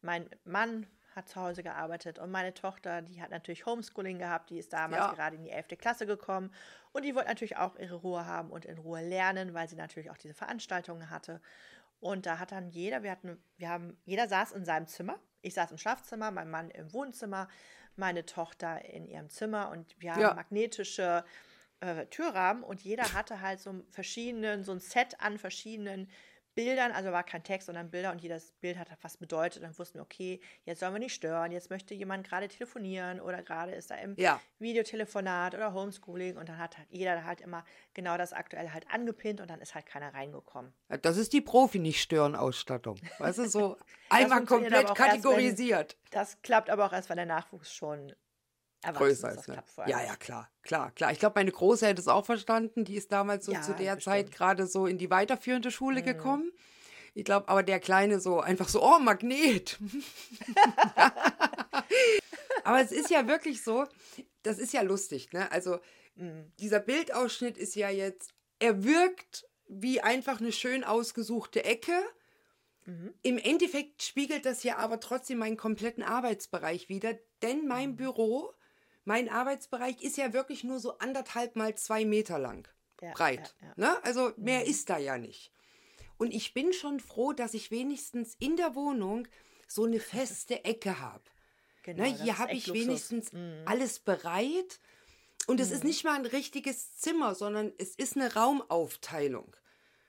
mein 0.00 0.30
Mann 0.44 0.86
hat 1.16 1.28
zu 1.28 1.40
Hause 1.40 1.64
gearbeitet 1.64 2.20
und 2.20 2.30
meine 2.30 2.54
Tochter, 2.54 3.02
die 3.02 3.20
hat 3.20 3.30
natürlich 3.32 3.66
Homeschooling 3.66 4.20
gehabt, 4.20 4.50
die 4.50 4.58
ist 4.60 4.72
damals 4.72 5.16
gerade 5.16 5.34
in 5.34 5.42
die 5.42 5.50
11. 5.50 5.76
Klasse 5.76 6.06
gekommen 6.06 6.54
und 6.92 7.04
die 7.04 7.16
wollte 7.16 7.28
natürlich 7.28 7.56
auch 7.56 7.76
ihre 7.76 7.96
Ruhe 7.96 8.24
haben 8.26 8.50
und 8.50 8.64
in 8.64 8.78
Ruhe 8.78 9.02
lernen, 9.02 9.52
weil 9.52 9.68
sie 9.68 9.74
natürlich 9.74 10.08
auch 10.12 10.16
diese 10.18 10.34
Veranstaltungen 10.34 11.10
hatte. 11.10 11.40
Und 12.00 12.26
da 12.26 12.38
hat 12.38 12.52
dann 12.52 12.70
jeder, 12.70 13.02
wir 13.02 13.10
hatten, 13.10 13.42
wir 13.56 13.68
haben, 13.68 13.98
jeder 14.04 14.26
saß 14.26 14.52
in 14.52 14.64
seinem 14.64 14.86
Zimmer. 14.86 15.18
Ich 15.42 15.54
saß 15.54 15.70
im 15.70 15.78
Schlafzimmer, 15.78 16.30
mein 16.30 16.50
Mann 16.50 16.70
im 16.70 16.92
Wohnzimmer, 16.92 17.48
meine 17.96 18.26
Tochter 18.26 18.84
in 18.84 19.06
ihrem 19.06 19.28
Zimmer 19.28 19.70
und 19.70 19.94
wir 20.00 20.12
haben 20.12 20.20
Ja. 20.20 20.34
magnetische 20.34 21.24
äh, 21.80 22.06
Türrahmen 22.06 22.62
und 22.62 22.82
jeder 22.82 23.12
hatte 23.12 23.40
halt 23.40 23.60
so 23.60 23.74
verschiedenen, 23.90 24.64
so 24.64 24.72
ein 24.72 24.80
Set 24.80 25.20
an 25.20 25.38
verschiedenen 25.38 26.10
Bildern, 26.54 26.92
also 26.92 27.12
war 27.12 27.22
kein 27.22 27.42
Text, 27.44 27.66
sondern 27.66 27.90
Bilder 27.90 28.10
und 28.12 28.20
jedes 28.20 28.52
Bild 28.60 28.76
hat 28.78 28.88
was 29.02 29.16
bedeutet. 29.16 29.62
Dann 29.62 29.78
wussten 29.78 29.98
wir, 29.98 30.02
okay, 30.02 30.40
jetzt 30.64 30.80
sollen 30.80 30.92
wir 30.92 30.98
nicht 30.98 31.14
stören, 31.14 31.52
jetzt 31.52 31.70
möchte 31.70 31.94
jemand 31.94 32.26
gerade 32.28 32.48
telefonieren 32.48 33.20
oder 33.20 33.42
gerade 33.42 33.72
ist 33.72 33.90
da 33.90 33.94
im 33.96 34.14
Ja. 34.18 34.40
Videotelefonat 34.58 35.54
oder 35.54 35.72
Homeschooling 35.72 36.36
und 36.36 36.48
dann 36.48 36.58
hat 36.58 36.76
halt 36.78 36.88
jeder 36.90 37.24
halt 37.24 37.40
immer 37.40 37.64
genau 37.94 38.16
das 38.16 38.32
Aktuelle 38.32 38.72
halt 38.74 38.86
angepinnt 38.90 39.40
und 39.40 39.48
dann 39.48 39.60
ist 39.60 39.74
halt 39.74 39.86
keiner 39.86 40.12
reingekommen. 40.12 40.72
das 41.02 41.16
ist 41.16 41.32
die 41.32 41.40
Profi-Nicht-Stören-Ausstattung. 41.40 42.98
Weißt 43.18 43.38
du, 43.38 43.48
so 43.48 43.76
einmal 44.10 44.44
komplett 44.44 44.86
auch 44.86 44.90
erst, 44.90 44.98
wenn- 45.00 45.06
kategorisiert. 45.22 45.96
Das 46.10 46.40
klappt 46.42 46.70
aber 46.70 46.86
auch 46.86 46.92
erst, 46.92 47.08
wenn 47.08 47.16
der 47.16 47.26
Nachwuchs 47.26 47.72
schon 47.72 48.12
größer 48.82 49.34
Ne? 49.34 49.42
klappt 49.42 49.70
vorher 49.70 49.98
Ja, 49.98 50.04
ja, 50.06 50.16
klar, 50.16 50.50
klar, 50.62 50.90
klar. 50.92 51.12
Ich 51.12 51.18
glaube, 51.18 51.38
meine 51.38 51.52
Große 51.52 51.86
hätte 51.86 52.00
es 52.00 52.08
auch 52.08 52.24
verstanden. 52.26 52.84
Die 52.84 52.96
ist 52.96 53.12
damals 53.12 53.44
so 53.44 53.52
Ja, 53.52 53.62
zu 53.62 53.74
der 53.74 53.96
bestimmt. 53.96 54.14
Zeit 54.14 54.32
gerade 54.32 54.66
so 54.66 54.86
in 54.86 54.98
die 54.98 55.10
weiterführende 55.10 55.68
Mhm. 55.68 55.72
Schule 55.72 56.02
gekommen. 56.02 56.52
Ich 57.14 57.24
glaube, 57.24 57.48
aber 57.48 57.62
der 57.62 57.80
Kleine 57.80 58.20
so 58.20 58.40
einfach 58.40 58.68
so, 58.68 58.82
oh, 58.82 58.98
Magnet. 59.00 59.78
aber 62.64 62.80
es 62.80 62.92
ist 62.92 63.10
ja 63.10 63.26
wirklich 63.26 63.62
so, 63.62 63.86
das 64.42 64.58
ist 64.58 64.72
ja 64.72 64.82
lustig, 64.82 65.32
ne? 65.32 65.50
Also, 65.52 65.78
Mhm. 66.16 66.52
dieser 66.58 66.80
Bildausschnitt 66.80 67.56
ist 67.56 67.74
ja 67.76 67.88
jetzt, 67.88 68.34
er 68.58 68.84
wirkt 68.84 69.46
wie 69.68 70.00
einfach 70.00 70.40
eine 70.40 70.52
schön 70.52 70.84
ausgesuchte 70.84 71.64
Ecke. 71.64 71.92
Mhm. 72.84 73.14
Im 73.22 73.38
Endeffekt 73.38 74.02
spiegelt 74.02 74.44
das 74.44 74.62
ja 74.62 74.76
aber 74.78 75.00
trotzdem 75.00 75.38
meinen 75.38 75.56
kompletten 75.56 76.02
Arbeitsbereich 76.02 76.88
wider, 76.88 77.14
denn 77.42 77.62
Mhm. 77.62 77.68
mein 77.68 77.96
Büro, 77.96 78.52
mein 79.04 79.28
Arbeitsbereich 79.28 80.02
ist 80.02 80.16
ja 80.16 80.32
wirklich 80.32 80.64
nur 80.64 80.78
so 80.80 80.98
anderthalb 80.98 81.56
mal 81.56 81.74
zwei 81.74 82.04
Meter 82.04 82.38
lang 82.38 82.68
Ja, 83.00 83.12
breit. 83.12 83.54
ja, 83.60 83.66
ja. 83.68 83.72
Ne? 83.76 84.04
Also 84.04 84.32
mehr 84.36 84.66
ist 84.66 84.88
da 84.90 84.98
ja 84.98 85.18
nicht. 85.18 85.52
Und 86.18 86.32
ich 86.34 86.52
bin 86.52 86.72
schon 86.72 87.00
froh, 87.00 87.32
dass 87.32 87.54
ich 87.54 87.70
wenigstens 87.70 88.34
in 88.38 88.56
der 88.56 88.74
Wohnung 88.74 89.26
so 89.66 89.84
eine 89.84 90.00
feste 90.00 90.64
Ecke 90.64 91.00
habe. 91.00 91.24
Genau, 91.82 92.02
Ne, 92.02 92.14
hier 92.22 92.38
habe 92.38 92.52
ich 92.52 92.66
Luxus. 92.66 92.84
wenigstens 92.84 93.32
Mhm. 93.32 93.62
alles 93.64 94.00
bereit. 94.00 94.80
Und 95.46 95.58
es 95.60 95.70
ist 95.70 95.82
nicht 95.84 96.04
mal 96.04 96.14
ein 96.16 96.26
richtiges 96.26 96.96
Zimmer, 96.98 97.34
sondern 97.34 97.72
es 97.78 97.94
ist 97.96 98.16
eine 98.16 98.34
Raumaufteilung. 98.34 99.56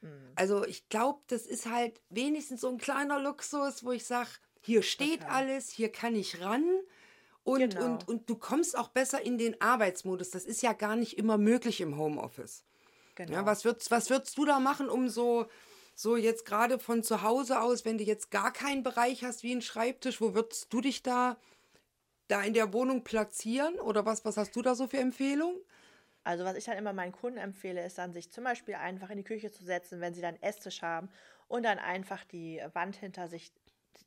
Mhm. 0.02 0.32
Also 0.36 0.66
ich 0.66 0.90
glaube, 0.90 1.22
das 1.28 1.46
ist 1.48 1.66
halt 1.68 2.02
wenigstens 2.10 2.62
so 2.62 2.68
ein 2.70 2.78
kleiner 2.78 3.20
Luxus, 3.20 3.84
wo 3.86 3.92
ich 3.94 4.06
sage, 4.06 4.30
hier 4.60 4.84
steht 4.84 5.22
Total. 5.22 5.48
alles, 5.48 5.70
hier 5.70 5.92
kann 5.92 6.16
ich 6.16 6.42
ran. 6.42 6.66
Und, 7.44 7.76
Genau. 7.76 7.86
und, 7.86 8.08
und 8.08 8.30
du 8.30 8.36
kommst 8.36 8.78
auch 8.78 8.90
besser 8.90 9.22
in 9.22 9.38
den 9.38 9.60
Arbeitsmodus. 9.62 10.30
Das 10.30 10.46
ist 10.46 10.62
ja 10.62 10.74
gar 10.74 10.96
nicht 10.96 11.18
immer 11.18 11.38
möglich 11.38 11.82
im 11.82 11.98
Homeoffice. 11.98 12.66
Genau. 13.16 13.34
Ja, 13.34 13.46
was, 13.46 13.66
würdest, 13.66 13.92
was 13.92 14.10
würdest 14.10 14.38
du 14.38 14.46
da 14.46 14.60
machen, 14.60 14.90
um 14.90 15.10
so 15.10 15.48
So 15.96 16.18
jetzt 16.18 16.46
gerade 16.46 16.80
von 16.80 17.04
zu 17.04 17.22
Hause 17.24 17.62
aus, 17.62 17.86
wenn 17.86 17.98
du 17.98 18.04
jetzt 18.04 18.32
gar 18.32 18.52
keinen 18.54 18.84
Bereich 18.84 19.24
hast 19.24 19.44
wie 19.44 19.52
einen 19.52 19.62
Schreibtisch, 19.62 20.22
wo 20.22 20.34
würdest 20.36 20.74
du 20.74 20.82
dich 20.82 21.04
da, 21.04 21.38
da 22.30 22.44
in 22.44 22.54
der 22.54 22.74
Wohnung 22.74 23.04
platzieren? 23.04 23.80
Oder 23.80 24.06
was, 24.06 24.26
was 24.26 24.38
hast 24.38 24.56
du 24.56 24.62
da 24.62 24.76
so 24.76 24.88
für 24.88 25.00
Empfehlungen? 25.00 25.60
Also 26.24 26.46
was 26.46 26.56
ich 26.56 26.66
dann 26.66 26.78
immer 26.78 26.94
meinen 26.94 27.12
Kunden 27.12 27.38
empfehle, 27.40 27.84
ist 27.84 27.98
dann 27.98 28.14
sich 28.14 28.32
zum 28.32 28.44
Beispiel 28.44 28.76
einfach 28.76 29.10
in 29.10 29.18
die 29.18 29.24
Küche 29.24 29.52
zu 29.52 29.64
setzen, 29.64 30.02
wenn 30.02 30.14
sie 30.14 30.22
dann 30.22 30.36
Esstisch 30.42 30.82
haben 30.84 31.10
und 31.48 31.64
dann 31.64 31.80
einfach 31.80 32.24
die 32.26 32.62
Wand 32.74 32.96
hinter 32.96 33.28
sich 33.28 33.52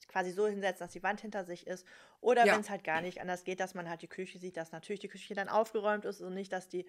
quasi 0.08 0.30
so 0.30 0.46
hinsetzen, 0.46 0.84
dass 0.84 0.92
die 0.92 1.02
Wand 1.02 1.20
hinter 1.20 1.44
sich 1.44 1.66
ist. 1.66 1.86
Oder 2.20 2.46
ja. 2.46 2.54
wenn 2.54 2.60
es 2.60 2.70
halt 2.70 2.84
gar 2.84 3.00
nicht 3.00 3.20
anders 3.20 3.44
geht, 3.44 3.60
dass 3.60 3.74
man 3.74 3.88
halt 3.88 4.02
die 4.02 4.08
Küche 4.08 4.38
sieht, 4.38 4.56
dass 4.56 4.72
natürlich 4.72 5.00
die 5.00 5.08
Küche 5.08 5.34
dann 5.34 5.48
aufgeräumt 5.48 6.04
ist 6.04 6.20
und 6.20 6.34
nicht, 6.34 6.52
dass 6.52 6.68
die 6.68 6.86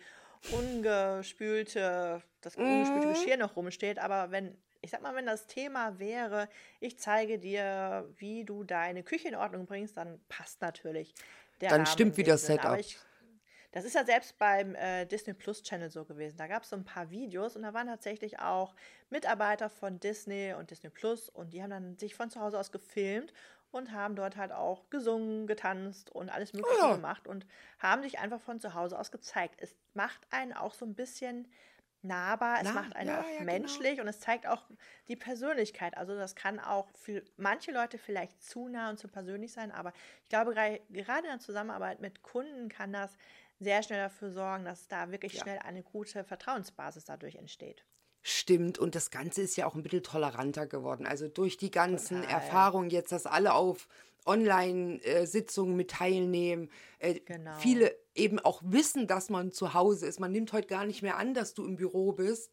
ungespülte, 0.52 2.22
das 2.42 2.56
ungespülte 2.56 3.08
mhm. 3.08 3.14
Geschirr 3.14 3.38
noch 3.38 3.56
rumsteht. 3.56 4.00
Aber 4.00 4.32
wenn, 4.32 4.56
ich 4.82 4.92
sag 4.92 5.02
mal, 5.02 5.16
wenn 5.16 5.26
das 5.26 5.48
Thema 5.48 5.98
wäre, 5.98 6.48
ich 6.80 7.00
zeige 7.00 7.40
dir, 7.40 8.08
wie 8.18 8.46
du 8.46 8.64
deine 8.64 9.04
Küche 9.04 9.28
in 9.28 9.36
Ordnung 9.36 9.66
bringst, 9.66 9.98
dann 9.98 10.20
passt 10.30 10.62
natürlich 10.62 11.14
der 11.62 11.70
Dann 11.70 11.82
Rahmen 11.82 11.92
stimmt 11.92 12.18
wieder 12.18 12.34
das 12.34 12.46
Setup. 12.46 12.80
Das 13.76 13.84
ist 13.84 13.94
ja 13.94 14.06
selbst 14.06 14.38
beim 14.38 14.74
äh, 14.76 15.06
Disney 15.06 15.34
Plus 15.34 15.62
Channel 15.62 15.90
so 15.90 16.06
gewesen. 16.06 16.38
Da 16.38 16.48
gab 16.48 16.64
es 16.64 16.70
so 16.70 16.78
ein 16.78 16.86
paar 16.86 17.10
Videos 17.10 17.58
und 17.58 17.64
da 17.64 17.74
waren 17.74 17.88
tatsächlich 17.88 18.40
auch 18.40 18.74
Mitarbeiter 19.10 19.70
von 19.70 20.00
Disney 20.00 20.54
und 20.58 20.72
Disney 20.72 20.90
Plus 20.90 21.28
und 21.28 21.52
die 21.52 21.62
haben 21.62 21.72
dann 21.72 21.98
sich 21.98 22.16
von 22.16 22.30
zu 22.30 22.40
Hause 22.40 22.58
aus 22.58 22.72
gefilmt 22.72 23.34
und 23.72 23.92
haben 23.92 24.16
dort 24.16 24.38
halt 24.38 24.54
auch 24.54 24.90
gesungen, 24.90 25.46
getanzt 25.46 26.10
und 26.10 26.30
alles 26.30 26.54
Mögliche 26.54 26.78
oh 26.80 26.88
ja. 26.88 26.96
gemacht 26.96 27.28
und 27.28 27.46
haben 27.78 28.02
sich 28.02 28.18
einfach 28.18 28.40
von 28.40 28.62
zu 28.62 28.76
Hause 28.76 28.98
aus 28.98 29.12
gezeigt. 29.12 29.56
Es 29.58 29.76
macht 29.94 30.26
einen 30.32 30.54
auch 30.54 30.74
so 30.74 30.86
ein 30.86 30.96
bisschen 30.96 31.46
nahbar, 32.02 32.60
es 32.62 32.64
Na, 32.66 32.74
macht 32.74 32.96
einen 32.96 33.10
ja, 33.10 33.20
auch 33.20 33.26
ja, 33.26 33.40
genau. 33.40 33.52
menschlich 33.52 33.92
genau. 33.92 34.04
und 34.04 34.08
es 34.08 34.20
zeigt 34.22 34.48
auch 34.48 34.64
die 35.08 35.16
Persönlichkeit. 35.18 35.98
Also 35.98 36.16
das 36.16 36.36
kann 36.36 36.60
auch 36.60 36.88
für 36.92 37.24
manche 37.36 37.72
Leute 37.72 37.98
vielleicht 37.98 38.42
zu 38.42 38.70
nah 38.70 38.90
und 38.90 39.00
zu 39.00 39.08
persönlich 39.10 39.52
sein, 39.52 39.72
aber 39.72 39.92
ich 40.24 40.30
glaube, 40.30 40.54
gerade 40.54 40.80
in 41.26 41.32
der 41.32 41.40
Zusammenarbeit 41.40 42.00
mit 42.00 42.24
Kunden 42.24 42.70
kann 42.70 42.94
das 42.94 43.18
sehr 43.60 43.84
schnell 43.84 44.00
dafür 44.00 44.32
sorgen, 44.32 44.66
dass 44.66 44.88
da 44.88 45.12
wirklich 45.12 45.34
ja. 45.34 45.42
schnell 45.42 45.60
eine 45.60 45.84
gute 45.84 46.24
Vertrauensbasis 46.24 47.06
dadurch 47.06 47.36
entsteht. 47.36 47.86
Stimmt, 48.22 48.80
und 48.80 48.96
das 48.96 49.12
Ganze 49.12 49.44
ist 49.44 49.56
ja 49.56 49.68
auch 49.68 49.76
ein 49.76 49.84
bisschen 49.84 50.02
toleranter 50.02 50.66
geworden. 50.66 51.06
Also 51.06 51.28
durch 51.28 51.58
die 51.58 51.70
ganzen 51.70 52.22
Total. 52.22 52.34
Erfahrungen 52.34 52.90
jetzt, 52.90 53.12
dass 53.12 53.28
alle 53.28 53.54
auf 53.54 53.88
Online-Sitzungen 54.26 55.76
mit 55.76 55.92
teilnehmen. 55.92 56.72
Äh, 56.98 57.20
genau. 57.20 57.56
Viele 57.60 57.96
eben 58.16 58.40
auch 58.40 58.62
wissen, 58.66 59.06
dass 59.06 59.30
man 59.30 59.52
zu 59.52 59.76
Hause 59.76 60.08
ist. 60.08 60.20
Man 60.20 60.32
nimmt 60.32 60.54
heute 60.54 60.68
gar 60.68 60.86
nicht 60.86 61.04
mehr 61.04 61.18
an, 61.18 61.36
dass 61.36 61.54
du 61.54 61.64
im 61.66 61.76
Büro 61.76 62.14
bist. 62.14 62.52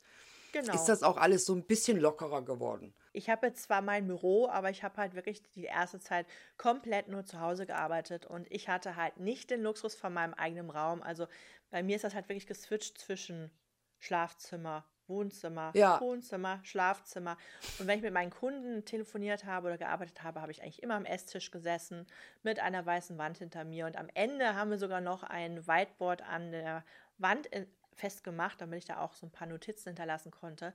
Genau. 0.53 0.75
Ist 0.75 0.85
das 0.85 1.03
auch 1.03 1.17
alles 1.17 1.47
so 1.47 1.55
ein 1.55 1.65
bisschen 1.65 1.99
lockerer 1.99 2.43
geworden? 2.43 2.95
Ich 3.13 3.29
habe 3.29 3.49
jetzt 3.49 3.65
zwar 3.65 3.83
mein 3.83 4.07
Büro, 4.07 4.49
aber 4.49 4.71
ich 4.71 4.83
habe 4.83 4.97
halt 4.97 5.15
wirklich 5.15 5.43
die 5.51 5.65
erste 5.65 6.01
Zeit 6.01 6.27
komplett 6.57 7.09
nur 7.09 7.25
zu 7.25 7.41
Hause 7.41 7.67
gearbeitet 7.67 8.27
und 8.27 8.51
ich 8.51 8.69
hatte 8.69 8.97
halt 8.97 9.19
nicht 9.19 9.51
den 9.51 9.63
Luxus 9.63 9.95
von 9.95 10.13
meinem 10.13 10.35
eigenen 10.35 10.71
Raum. 10.71 11.03
Also 11.03 11.27
bei 11.71 11.83
mir 11.83 11.97
ist 11.97 12.05
das 12.05 12.15
halt 12.15 12.29
wirklich 12.29 12.47
geswitcht 12.47 12.99
zwischen 12.99 13.51
Schlafzimmer, 13.99 14.85
Wohnzimmer, 15.07 15.73
ja. 15.75 16.01
Wohnzimmer, 16.01 16.61
Schlafzimmer. 16.63 17.37
Und 17.79 17.87
wenn 17.87 17.99
ich 17.99 18.05
mit 18.05 18.15
meinen 18.15 18.31
Kunden 18.31 18.85
telefoniert 18.85 19.45
habe 19.45 19.69
oder 19.69 19.79
gearbeitet 19.79 20.23
habe, 20.23 20.41
habe 20.41 20.53
ich 20.53 20.63
eigentlich 20.63 20.83
immer 20.83 20.95
am 20.95 21.05
Esstisch 21.05 21.51
gesessen 21.51 22.07
mit 22.43 22.61
einer 22.61 22.85
weißen 22.85 23.19
Wand 23.19 23.39
hinter 23.39 23.65
mir. 23.65 23.87
Und 23.87 23.97
am 23.97 24.09
Ende 24.15 24.55
haben 24.55 24.71
wir 24.71 24.79
sogar 24.79 25.01
noch 25.01 25.23
ein 25.23 25.67
Whiteboard 25.67 26.23
an 26.23 26.51
der 26.51 26.85
Wand 27.19 27.49
festgemacht, 27.95 28.61
damit 28.61 28.79
ich 28.79 28.85
da 28.87 28.99
auch 28.99 29.13
so 29.15 29.27
ein 29.27 29.33
paar 29.33 29.47
Notizen 29.47 29.91
hinterlassen 29.91 30.31
konnte. 30.31 30.73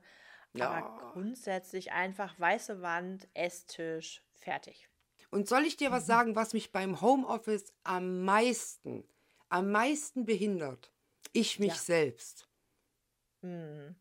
Ja. 0.54 0.70
Aber 0.70 1.12
grundsätzlich 1.12 1.92
einfach 1.92 2.38
weiße 2.38 2.80
Wand, 2.82 3.28
Esstisch, 3.34 4.22
fertig. 4.34 4.88
Und 5.30 5.48
soll 5.48 5.64
ich 5.64 5.76
dir 5.76 5.90
was 5.90 6.04
mhm. 6.04 6.08
sagen, 6.08 6.36
was 6.36 6.52
mich 6.52 6.72
beim 6.72 7.00
Homeoffice 7.00 7.72
am 7.84 8.24
meisten, 8.24 9.04
am 9.48 9.70
meisten 9.70 10.24
behindert? 10.24 10.90
Ich 11.32 11.58
mich 11.58 11.68
ja. 11.68 11.76
selbst. 11.76 12.48
Mhm. 13.42 13.94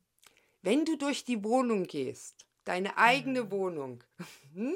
Wenn 0.62 0.86
du 0.86 0.98
durch 0.98 1.24
die 1.24 1.44
Wohnung 1.44 1.84
gehst, 1.84 2.46
deine 2.63 2.98
eigene 2.98 3.44
mhm. 3.44 3.51
Wohnung, 3.51 4.04
hm? 4.54 4.75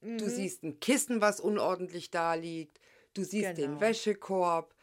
mhm. 0.00 0.18
du 0.18 0.28
siehst 0.28 0.62
ein 0.62 0.80
Kissen, 0.80 1.20
was 1.20 1.40
unordentlich 1.40 2.10
da 2.10 2.34
liegt, 2.34 2.80
du 3.14 3.24
siehst 3.24 3.56
genau. 3.56 3.72
den 3.72 3.80
Wäschekorb, 3.80 4.74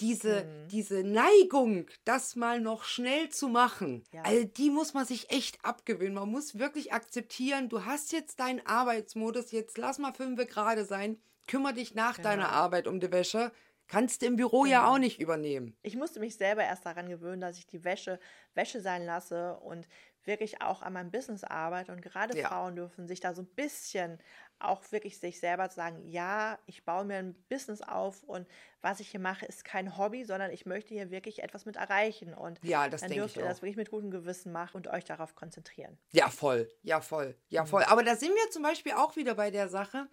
diese, 0.00 0.44
mhm. 0.44 0.68
diese 0.68 1.04
Neigung, 1.04 1.86
das 2.04 2.36
mal 2.36 2.60
noch 2.60 2.84
schnell 2.84 3.28
zu 3.28 3.48
machen, 3.48 4.04
ja. 4.12 4.22
also 4.22 4.44
die 4.44 4.70
muss 4.70 4.94
man 4.94 5.06
sich 5.06 5.30
echt 5.30 5.64
abgewöhnen. 5.64 6.14
Man 6.14 6.30
muss 6.30 6.58
wirklich 6.58 6.92
akzeptieren, 6.92 7.68
du 7.68 7.84
hast 7.84 8.12
jetzt 8.12 8.40
deinen 8.40 8.64
Arbeitsmodus, 8.66 9.52
jetzt 9.52 9.78
lass 9.78 9.98
mal 9.98 10.12
fünf 10.12 10.34
gerade 10.48 10.84
sein, 10.84 11.20
kümmere 11.46 11.74
dich 11.74 11.94
nach 11.94 12.16
genau. 12.16 12.28
deiner 12.30 12.48
Arbeit 12.50 12.88
um 12.88 13.00
die 13.00 13.12
Wäsche. 13.12 13.52
Kannst 13.86 14.22
du 14.22 14.26
im 14.26 14.36
Büro 14.36 14.62
genau. 14.62 14.72
ja 14.72 14.88
auch 14.88 14.98
nicht 14.98 15.20
übernehmen. 15.20 15.76
Ich 15.82 15.94
musste 15.94 16.18
mich 16.18 16.36
selber 16.36 16.64
erst 16.64 16.86
daran 16.86 17.08
gewöhnen, 17.08 17.40
dass 17.40 17.58
ich 17.58 17.66
die 17.66 17.84
Wäsche 17.84 18.18
Wäsche 18.54 18.80
sein 18.80 19.04
lasse 19.04 19.58
und 19.58 19.86
wirklich 20.24 20.62
auch 20.62 20.82
an 20.82 20.94
meinem 20.94 21.10
Business 21.10 21.44
arbeite. 21.44 21.92
Und 21.92 22.00
gerade 22.00 22.38
ja. 22.38 22.48
Frauen 22.48 22.76
dürfen 22.76 23.06
sich 23.06 23.20
da 23.20 23.34
so 23.34 23.42
ein 23.42 23.48
bisschen 23.54 24.18
auch 24.58 24.82
wirklich 24.92 25.18
sich 25.18 25.40
selber 25.40 25.68
zu 25.68 25.76
sagen, 25.76 26.06
ja, 26.06 26.58
ich 26.66 26.84
baue 26.84 27.04
mir 27.04 27.16
ein 27.16 27.34
Business 27.48 27.82
auf 27.82 28.22
und 28.22 28.46
was 28.80 29.00
ich 29.00 29.08
hier 29.08 29.20
mache, 29.20 29.46
ist 29.46 29.64
kein 29.64 29.96
Hobby, 29.96 30.24
sondern 30.24 30.50
ich 30.50 30.66
möchte 30.66 30.94
hier 30.94 31.10
wirklich 31.10 31.42
etwas 31.42 31.64
mit 31.64 31.76
erreichen. 31.76 32.34
Und 32.34 32.60
ja, 32.62 32.88
das 32.88 33.00
dann 33.00 33.10
dürft 33.10 33.36
ihr 33.36 33.44
das 33.44 33.62
wirklich 33.62 33.76
mit 33.76 33.90
gutem 33.90 34.10
Gewissen 34.10 34.52
machen 34.52 34.76
und 34.76 34.88
euch 34.88 35.04
darauf 35.04 35.34
konzentrieren. 35.34 35.98
Ja, 36.12 36.28
voll, 36.28 36.70
ja, 36.82 37.00
voll, 37.00 37.36
ja, 37.48 37.62
mhm. 37.62 37.66
voll. 37.66 37.84
Aber 37.84 38.02
da 38.02 38.16
sind 38.16 38.34
wir 38.34 38.50
zum 38.50 38.62
Beispiel 38.62 38.92
auch 38.92 39.16
wieder 39.16 39.34
bei 39.34 39.50
der 39.50 39.68
Sache, 39.68 40.06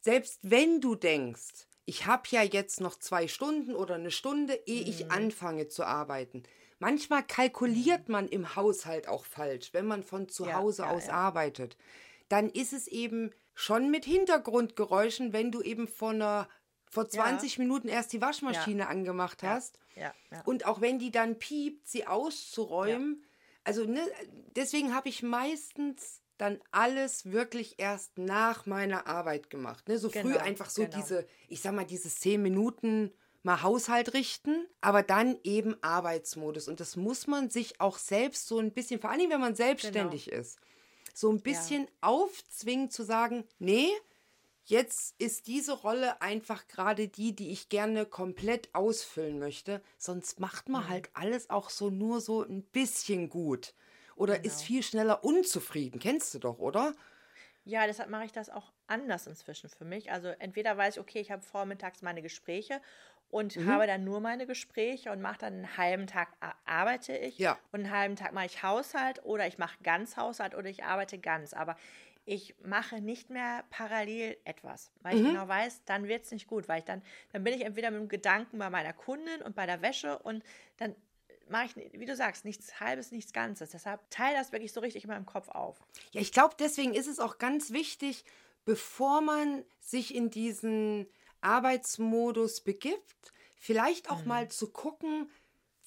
selbst 0.00 0.38
wenn 0.42 0.80
du 0.80 0.94
denkst, 0.94 1.66
ich 1.84 2.06
habe 2.06 2.22
ja 2.30 2.42
jetzt 2.42 2.80
noch 2.80 2.98
zwei 2.98 3.28
Stunden 3.28 3.74
oder 3.74 3.96
eine 3.96 4.10
Stunde, 4.10 4.54
ehe 4.66 4.82
mhm. 4.82 4.90
ich 4.90 5.10
anfange 5.10 5.68
zu 5.68 5.84
arbeiten. 5.84 6.42
Manchmal 6.78 7.22
kalkuliert 7.22 8.08
mhm. 8.08 8.12
man 8.12 8.28
im 8.28 8.56
Haushalt 8.56 9.08
auch 9.08 9.26
falsch, 9.26 9.74
wenn 9.74 9.86
man 9.86 10.02
von 10.02 10.28
zu 10.28 10.46
ja, 10.46 10.54
Hause 10.54 10.82
ja, 10.82 10.90
aus 10.90 11.08
ja. 11.08 11.12
arbeitet. 11.12 11.76
Dann 12.28 12.48
ist 12.48 12.72
es 12.72 12.86
eben 12.86 13.32
schon 13.60 13.90
mit 13.90 14.04
Hintergrundgeräuschen, 14.04 15.32
wenn 15.32 15.52
du 15.52 15.60
eben 15.60 15.86
vor 15.86 16.10
einer 16.10 16.48
vor 16.90 17.08
20 17.08 17.56
ja. 17.56 17.62
Minuten 17.62 17.88
erst 17.88 18.12
die 18.12 18.20
Waschmaschine 18.20 18.82
ja. 18.82 18.88
angemacht 18.88 19.44
hast. 19.44 19.78
Ja. 19.94 20.12
Und 20.44 20.66
auch 20.66 20.80
wenn 20.80 20.98
die 20.98 21.12
dann 21.12 21.38
piept, 21.38 21.86
sie 21.86 22.06
auszuräumen. 22.06 23.22
Also 23.62 23.84
ne, 23.84 24.00
deswegen 24.56 24.92
habe 24.92 25.08
ich 25.08 25.22
meistens 25.22 26.20
dann 26.36 26.58
alles 26.72 27.30
wirklich 27.30 27.74
erst 27.78 28.18
nach 28.18 28.66
meiner 28.66 29.06
Arbeit 29.06 29.50
gemacht. 29.50 29.88
Ne? 29.88 29.98
So 29.98 30.08
genau. 30.08 30.30
früh 30.30 30.36
einfach 30.38 30.70
so 30.70 30.82
genau. 30.82 30.96
diese, 30.96 31.26
ich 31.48 31.60
sag 31.60 31.74
mal, 31.74 31.84
diese 31.84 32.08
10 32.08 32.42
Minuten 32.42 33.12
mal 33.42 33.62
Haushalt 33.62 34.14
richten, 34.14 34.66
aber 34.80 35.02
dann 35.02 35.38
eben 35.44 35.76
Arbeitsmodus. 35.82 36.66
Und 36.66 36.80
das 36.80 36.96
muss 36.96 37.26
man 37.26 37.50
sich 37.50 37.80
auch 37.80 37.98
selbst 37.98 38.48
so 38.48 38.58
ein 38.58 38.72
bisschen, 38.72 39.00
vor 39.00 39.10
allem 39.10 39.30
wenn 39.30 39.40
man 39.40 39.54
selbstständig 39.54 40.26
genau. 40.26 40.40
ist, 40.40 40.58
so 41.14 41.30
ein 41.30 41.40
bisschen 41.40 41.82
ja. 41.82 41.88
aufzwingen 42.00 42.90
zu 42.90 43.02
sagen, 43.02 43.44
nee, 43.58 43.88
jetzt 44.64 45.14
ist 45.18 45.46
diese 45.46 45.72
Rolle 45.72 46.22
einfach 46.22 46.66
gerade 46.68 47.08
die, 47.08 47.34
die 47.34 47.50
ich 47.50 47.68
gerne 47.68 48.06
komplett 48.06 48.74
ausfüllen 48.74 49.38
möchte. 49.38 49.82
Sonst 49.98 50.40
macht 50.40 50.68
man 50.68 50.84
mhm. 50.84 50.88
halt 50.88 51.10
alles 51.14 51.50
auch 51.50 51.70
so 51.70 51.90
nur 51.90 52.20
so 52.20 52.42
ein 52.42 52.62
bisschen 52.62 53.28
gut. 53.28 53.74
Oder 54.16 54.38
genau. 54.38 54.46
ist 54.46 54.62
viel 54.62 54.82
schneller 54.82 55.24
unzufrieden. 55.24 55.98
Kennst 55.98 56.34
du 56.34 56.38
doch, 56.38 56.58
oder? 56.58 56.94
Ja, 57.64 57.86
deshalb 57.86 58.10
mache 58.10 58.24
ich 58.24 58.32
das 58.32 58.48
auch 58.50 58.72
anders 58.86 59.26
inzwischen 59.26 59.68
für 59.68 59.84
mich. 59.84 60.10
Also 60.10 60.28
entweder 60.28 60.76
weiß 60.76 60.96
ich, 60.96 61.00
okay, 61.00 61.20
ich 61.20 61.30
habe 61.30 61.42
vormittags 61.42 62.02
meine 62.02 62.22
Gespräche 62.22 62.80
und 63.30 63.56
mhm. 63.56 63.66
habe 63.66 63.86
dann 63.86 64.04
nur 64.04 64.20
meine 64.20 64.46
Gespräche 64.46 65.12
und 65.12 65.20
mache 65.20 65.38
dann 65.38 65.54
einen 65.54 65.76
halben 65.76 66.06
Tag 66.06 66.28
arbeite 66.64 67.16
ich 67.16 67.38
ja. 67.38 67.58
und 67.72 67.80
einen 67.80 67.90
halben 67.90 68.16
Tag 68.16 68.32
mache 68.32 68.46
ich 68.46 68.62
Haushalt 68.62 69.24
oder 69.24 69.46
ich 69.46 69.58
mache 69.58 69.76
ganz 69.82 70.16
Haushalt 70.16 70.54
oder 70.54 70.68
ich 70.68 70.84
arbeite 70.84 71.18
ganz. 71.18 71.54
Aber 71.54 71.76
ich 72.26 72.54
mache 72.64 73.00
nicht 73.00 73.30
mehr 73.30 73.64
parallel 73.70 74.36
etwas, 74.44 74.90
weil 75.02 75.16
mhm. 75.16 75.20
ich 75.20 75.32
genau 75.32 75.48
weiß, 75.48 75.84
dann 75.84 76.08
wird 76.08 76.24
es 76.24 76.32
nicht 76.32 76.46
gut, 76.46 76.68
weil 76.68 76.80
ich 76.80 76.84
dann, 76.84 77.02
dann 77.32 77.44
bin 77.44 77.54
ich 77.54 77.62
entweder 77.62 77.90
mit 77.90 78.00
dem 78.00 78.08
Gedanken 78.08 78.58
bei 78.58 78.70
meiner 78.70 78.92
Kundin 78.92 79.42
und 79.42 79.54
bei 79.54 79.66
der 79.66 79.80
Wäsche 79.80 80.18
und 80.18 80.42
dann 80.78 80.94
mache 81.48 81.66
ich, 81.66 81.92
wie 81.92 82.06
du 82.06 82.14
sagst, 82.14 82.44
nichts 82.44 82.78
Halbes, 82.78 83.10
nichts 83.10 83.32
Ganzes. 83.32 83.70
Deshalb 83.70 84.00
teile 84.10 84.36
das 84.36 84.52
wirklich 84.52 84.72
so 84.72 84.80
richtig 84.80 85.04
in 85.04 85.10
meinem 85.10 85.26
Kopf 85.26 85.48
auf. 85.48 85.80
Ja, 86.12 86.20
ich 86.20 86.32
glaube, 86.32 86.54
deswegen 86.58 86.94
ist 86.94 87.08
es 87.08 87.18
auch 87.18 87.38
ganz 87.38 87.72
wichtig, 87.72 88.24
bevor 88.64 89.20
man 89.20 89.64
sich 89.80 90.14
in 90.14 90.30
diesen 90.30 91.08
Arbeitsmodus 91.40 92.60
begibt, 92.60 93.32
vielleicht 93.58 94.10
auch 94.10 94.22
mhm. 94.22 94.28
mal 94.28 94.48
zu 94.48 94.70
gucken, 94.70 95.30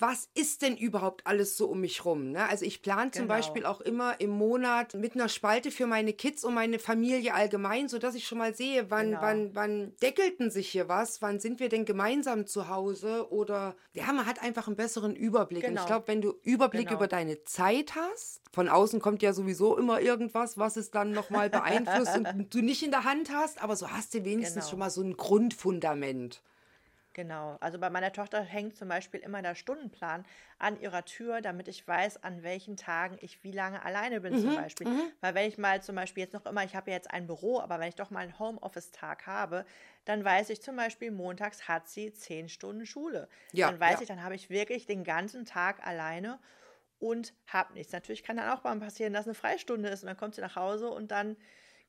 was 0.06 0.28
ist 0.34 0.62
denn 0.64 0.76
überhaupt 0.76 1.26
alles 1.26 1.56
so 1.56 1.68
um 1.68 1.80
mich 1.80 2.04
rum? 2.04 2.32
Ne? 2.32 2.46
Also 2.50 2.66
ich 2.66 2.82
plane 2.82 3.12
zum 3.12 3.22
Genau. 3.24 3.36
Beispiel 3.36 3.66
auch 3.66 3.80
immer 3.80 4.20
im 4.20 4.32
Monat 4.32 4.94
mit 4.96 5.16
einer 5.16 5.30
Spalte 5.30 5.72
für 5.72 5.88
meine 5.88 6.12
Kids 6.12 6.44
und 6.44 6.54
meine 6.54 6.78
Familie 6.78 7.34
allgemein, 7.34 7.88
sodass 7.88 8.14
ich 8.14 8.28
schon 8.28 8.38
mal 8.38 8.54
sehe, 8.54 8.92
wann, 8.92 9.12
Genau. 9.12 9.22
wann, 9.22 9.56
wann 9.56 9.94
deckelten 10.02 10.52
sich 10.52 10.68
hier 10.68 10.90
was, 10.90 11.22
wann 11.22 11.40
sind 11.40 11.62
wir 11.62 11.70
denn 11.70 11.86
gemeinsam 11.86 12.46
zu 12.48 12.68
Hause 12.68 13.32
oder 13.32 13.76
ja, 13.94 14.12
man 14.12 14.26
hat 14.26 14.44
einfach 14.44 14.68
einen 14.68 14.76
besseren 14.76 15.16
Überblick. 15.16 15.64
Und 15.64 15.70
ich 15.70 15.76
Genau. 15.78 15.86
glaube, 15.88 16.08
wenn 16.10 16.22
du 16.22 16.34
Überblick 16.44 16.88
Genau. 16.90 17.00
über 17.00 17.08
deine 17.08 17.46
Zeit 17.46 17.96
hast, 17.96 18.42
von 18.52 18.68
außen 18.68 19.00
kommt 19.00 19.22
ja 19.22 19.32
sowieso 19.32 19.78
immer 19.78 20.02
irgendwas, 20.02 20.58
was 20.58 20.76
es 20.76 20.92
dann 20.92 21.14
nochmal 21.14 21.50
beeinflusst 21.50 22.18
und 22.18 22.54
du 22.54 22.62
nicht 22.62 22.84
in 22.84 22.92
der 22.92 23.06
Hand 23.06 23.32
hast, 23.34 23.64
aber 23.64 23.78
so 23.78 23.90
hast 23.90 24.14
du 24.14 24.26
wenigstens 24.26 24.66
Genau. 24.66 24.70
schon 24.70 24.80
mal 24.80 24.90
so 24.90 25.02
ein 25.02 25.16
Grundfundament. 25.16 26.42
Genau, 27.16 27.58
also 27.60 27.78
bei 27.78 27.92
meiner 27.92 28.12
Tochter 28.12 28.42
hängt 28.42 28.76
zum 28.76 28.88
Beispiel 28.88 29.20
immer 29.20 29.44
der 29.44 29.54
Stundenplan 29.54 30.26
an 30.58 30.80
ihrer 30.82 31.06
Tür, 31.06 31.42
damit 31.42 31.68
ich 31.68 31.88
weiß, 31.88 32.24
an 32.24 32.42
welchen 32.42 32.76
Tagen 32.76 33.18
ich 33.22 33.44
wie 33.44 33.52
lange 33.52 33.86
alleine 33.86 34.20
bin 34.22 34.36
zum 34.36 34.56
Beispiel. 34.56 34.88
Weil 35.22 35.36
wenn 35.36 35.48
ich 35.48 35.60
mal 35.60 35.84
zum 35.84 35.96
Beispiel 35.96 36.24
jetzt 36.24 36.34
noch 36.34 36.48
immer, 36.48 36.64
ich 36.64 36.76
habe 36.76 36.90
ja 36.90 36.98
jetzt 36.98 37.12
ein 37.12 37.28
Büro, 37.28 37.60
aber 37.60 37.80
wenn 37.80 37.90
ich 37.90 37.96
doch 37.96 38.10
mal 38.10 38.22
einen 38.22 38.40
Homeoffice-Tag 38.40 39.28
habe, 39.28 39.66
dann 40.06 40.24
weiß 40.26 40.50
ich 40.50 40.64
zum 40.64 40.76
Beispiel, 40.76 41.12
montags 41.12 41.68
hat 41.68 41.88
sie 41.88 42.14
zehn 42.14 42.50
Stunden 42.50 42.88
Schule. 42.88 43.30
Ja, 43.52 43.70
dann 43.70 43.80
weiß 43.80 43.94
ja. 43.94 44.02
ich, 44.02 44.08
dann 44.08 44.24
habe 44.24 44.34
ich 44.34 44.50
wirklich 44.50 44.88
den 44.88 45.04
ganzen 45.04 45.46
Tag 45.46 45.86
alleine 45.86 46.40
und 47.00 47.34
habe 47.48 47.74
nichts. 47.74 47.94
Natürlich 47.94 48.24
kann 48.24 48.38
dann 48.38 48.50
auch 48.50 48.64
mal 48.64 48.80
passieren, 48.80 49.14
dass 49.14 49.26
eine 49.28 49.36
Freistunde 49.36 49.90
ist 49.90 50.04
und 50.04 50.08
dann 50.08 50.18
kommt 50.18 50.36
sie 50.36 50.42
nach 50.42 50.56
Hause 50.56 50.90
und 50.90 51.12
dann 51.12 51.38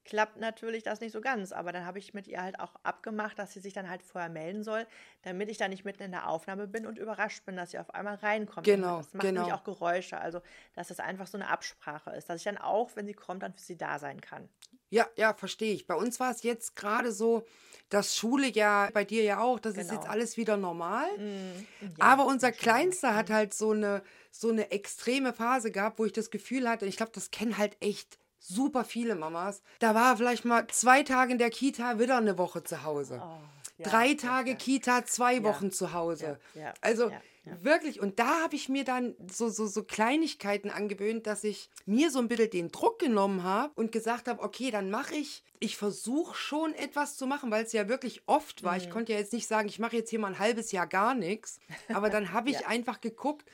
klappt 0.04 0.36
natürlich 0.38 0.82
das 0.82 1.00
nicht 1.00 1.12
so 1.12 1.20
ganz. 1.20 1.52
Aber 1.52 1.72
dann 1.72 1.86
habe 1.86 1.98
ich 1.98 2.14
mit 2.14 2.26
ihr 2.26 2.42
halt 2.42 2.60
auch 2.60 2.74
abgemacht, 2.82 3.38
dass 3.38 3.52
sie 3.52 3.60
sich 3.60 3.72
dann 3.72 3.88
halt 3.88 4.02
vorher 4.02 4.30
melden 4.30 4.62
soll, 4.62 4.86
damit 5.22 5.48
ich 5.48 5.56
da 5.58 5.68
nicht 5.68 5.84
mitten 5.84 6.02
in 6.02 6.10
der 6.12 6.28
Aufnahme 6.28 6.66
bin 6.66 6.86
und 6.86 6.98
überrascht 6.98 7.44
bin, 7.44 7.56
dass 7.56 7.70
sie 7.70 7.78
auf 7.78 7.94
einmal 7.94 8.16
reinkommt. 8.16 8.66
Genau, 8.66 8.98
Das 8.98 9.14
macht 9.14 9.26
genau. 9.26 9.40
nämlich 9.42 9.54
auch 9.54 9.64
Geräusche. 9.64 10.18
Also, 10.18 10.40
dass 10.74 10.88
das 10.88 11.00
einfach 11.00 11.26
so 11.26 11.38
eine 11.38 11.48
Absprache 11.48 12.10
ist, 12.10 12.28
dass 12.28 12.38
ich 12.38 12.44
dann 12.44 12.58
auch, 12.58 12.90
wenn 12.94 13.06
sie 13.06 13.14
kommt, 13.14 13.42
dann 13.42 13.52
für 13.54 13.60
sie 13.62 13.76
da 13.76 13.98
sein 13.98 14.20
kann. 14.20 14.48
Ja, 14.90 15.08
ja, 15.16 15.34
verstehe 15.34 15.72
ich. 15.74 15.86
Bei 15.86 15.94
uns 15.94 16.20
war 16.20 16.30
es 16.30 16.42
jetzt 16.44 16.76
gerade 16.76 17.10
so, 17.10 17.44
dass 17.88 18.16
Schule 18.16 18.48
ja, 18.48 18.90
bei 18.92 19.04
dir 19.04 19.24
ja 19.24 19.40
auch, 19.40 19.58
das 19.58 19.76
ist 19.76 19.88
Genau. 19.88 20.00
jetzt 20.00 20.08
alles 20.10 20.36
wieder 20.36 20.56
normal. 20.56 21.06
Ja, 21.18 21.88
Aber 21.98 22.26
unser 22.26 22.52
Kleinster 22.52 23.14
hat 23.14 23.30
halt 23.30 23.54
so 23.54 23.72
eine, 23.72 24.02
so 24.30 24.50
eine 24.50 24.70
extreme 24.70 25.32
Phase 25.32 25.70
gehabt, 25.72 25.98
wo 25.98 26.04
ich 26.04 26.12
das 26.12 26.30
Gefühl 26.30 26.68
hatte, 26.68 26.86
ich 26.86 26.96
glaube, 26.96 27.12
das 27.12 27.30
kennen 27.30 27.58
halt 27.58 27.76
echt 27.80 28.18
super 28.46 28.84
viele 28.84 29.14
Mamas. 29.14 29.62
Da 29.78 29.94
war 29.94 30.16
vielleicht 30.16 30.44
mal 30.44 30.66
zwei 30.68 31.02
Tage 31.02 31.32
in 31.32 31.38
der 31.38 31.50
Kita, 31.50 31.98
wieder 31.98 32.18
eine 32.18 32.36
Woche 32.38 32.62
zu 32.62 32.82
Hause. 32.84 33.20
Oh, 33.22 33.38
ja, 33.78 33.88
Drei 33.88 34.08
ja, 34.08 34.14
Tage 34.16 34.50
ja. 34.50 34.56
Kita, 34.56 35.04
zwei 35.04 35.42
Wochen 35.42 35.70
zu 35.70 35.92
Hause. 35.92 36.38
ja, 36.54 36.60
ja, 36.62 36.74
also 36.80 37.08
ja, 37.10 37.20
ja. 37.44 37.64
wirklich, 37.64 38.00
und 38.00 38.18
da 38.18 38.42
habe 38.42 38.54
ich 38.54 38.68
mir 38.68 38.84
dann 38.84 39.14
so, 39.32 39.48
so, 39.48 39.66
so 39.66 39.82
Kleinigkeiten 39.82 40.70
angewöhnt, 40.70 41.26
dass 41.26 41.42
ich 41.42 41.70
mir 41.86 42.10
so 42.10 42.18
ein 42.20 42.28
bisschen 42.28 42.50
den 42.50 42.68
Druck 42.70 42.98
genommen 42.98 43.42
habe 43.42 43.72
und 43.74 43.90
gesagt 43.92 44.28
habe, 44.28 44.42
okay, 44.42 44.70
dann 44.70 44.90
mache 44.90 45.14
ich, 45.16 45.42
ich 45.58 45.76
versuche 45.76 46.36
schon 46.36 46.74
etwas 46.74 47.16
zu 47.16 47.26
machen, 47.26 47.50
weil 47.50 47.64
es 47.64 47.72
ja 47.72 47.88
wirklich 47.88 48.22
oft 48.26 48.62
war. 48.62 48.72
Mhm. 48.74 48.78
Ich 48.78 48.90
konnte 48.90 49.12
ja 49.12 49.18
jetzt 49.18 49.32
nicht 49.32 49.48
sagen, 49.48 49.66
ich 49.68 49.78
mache 49.78 49.96
jetzt 49.96 50.10
hier 50.10 50.18
mal 50.20 50.28
ein 50.28 50.38
halbes 50.38 50.70
Jahr 50.70 50.86
gar 50.86 51.14
nichts, 51.14 51.58
aber 51.88 52.10
dann 52.10 52.32
habe 52.32 52.50
ich 52.50 52.60
Ja. 52.60 52.66
einfach 52.68 53.00
geguckt, 53.00 53.44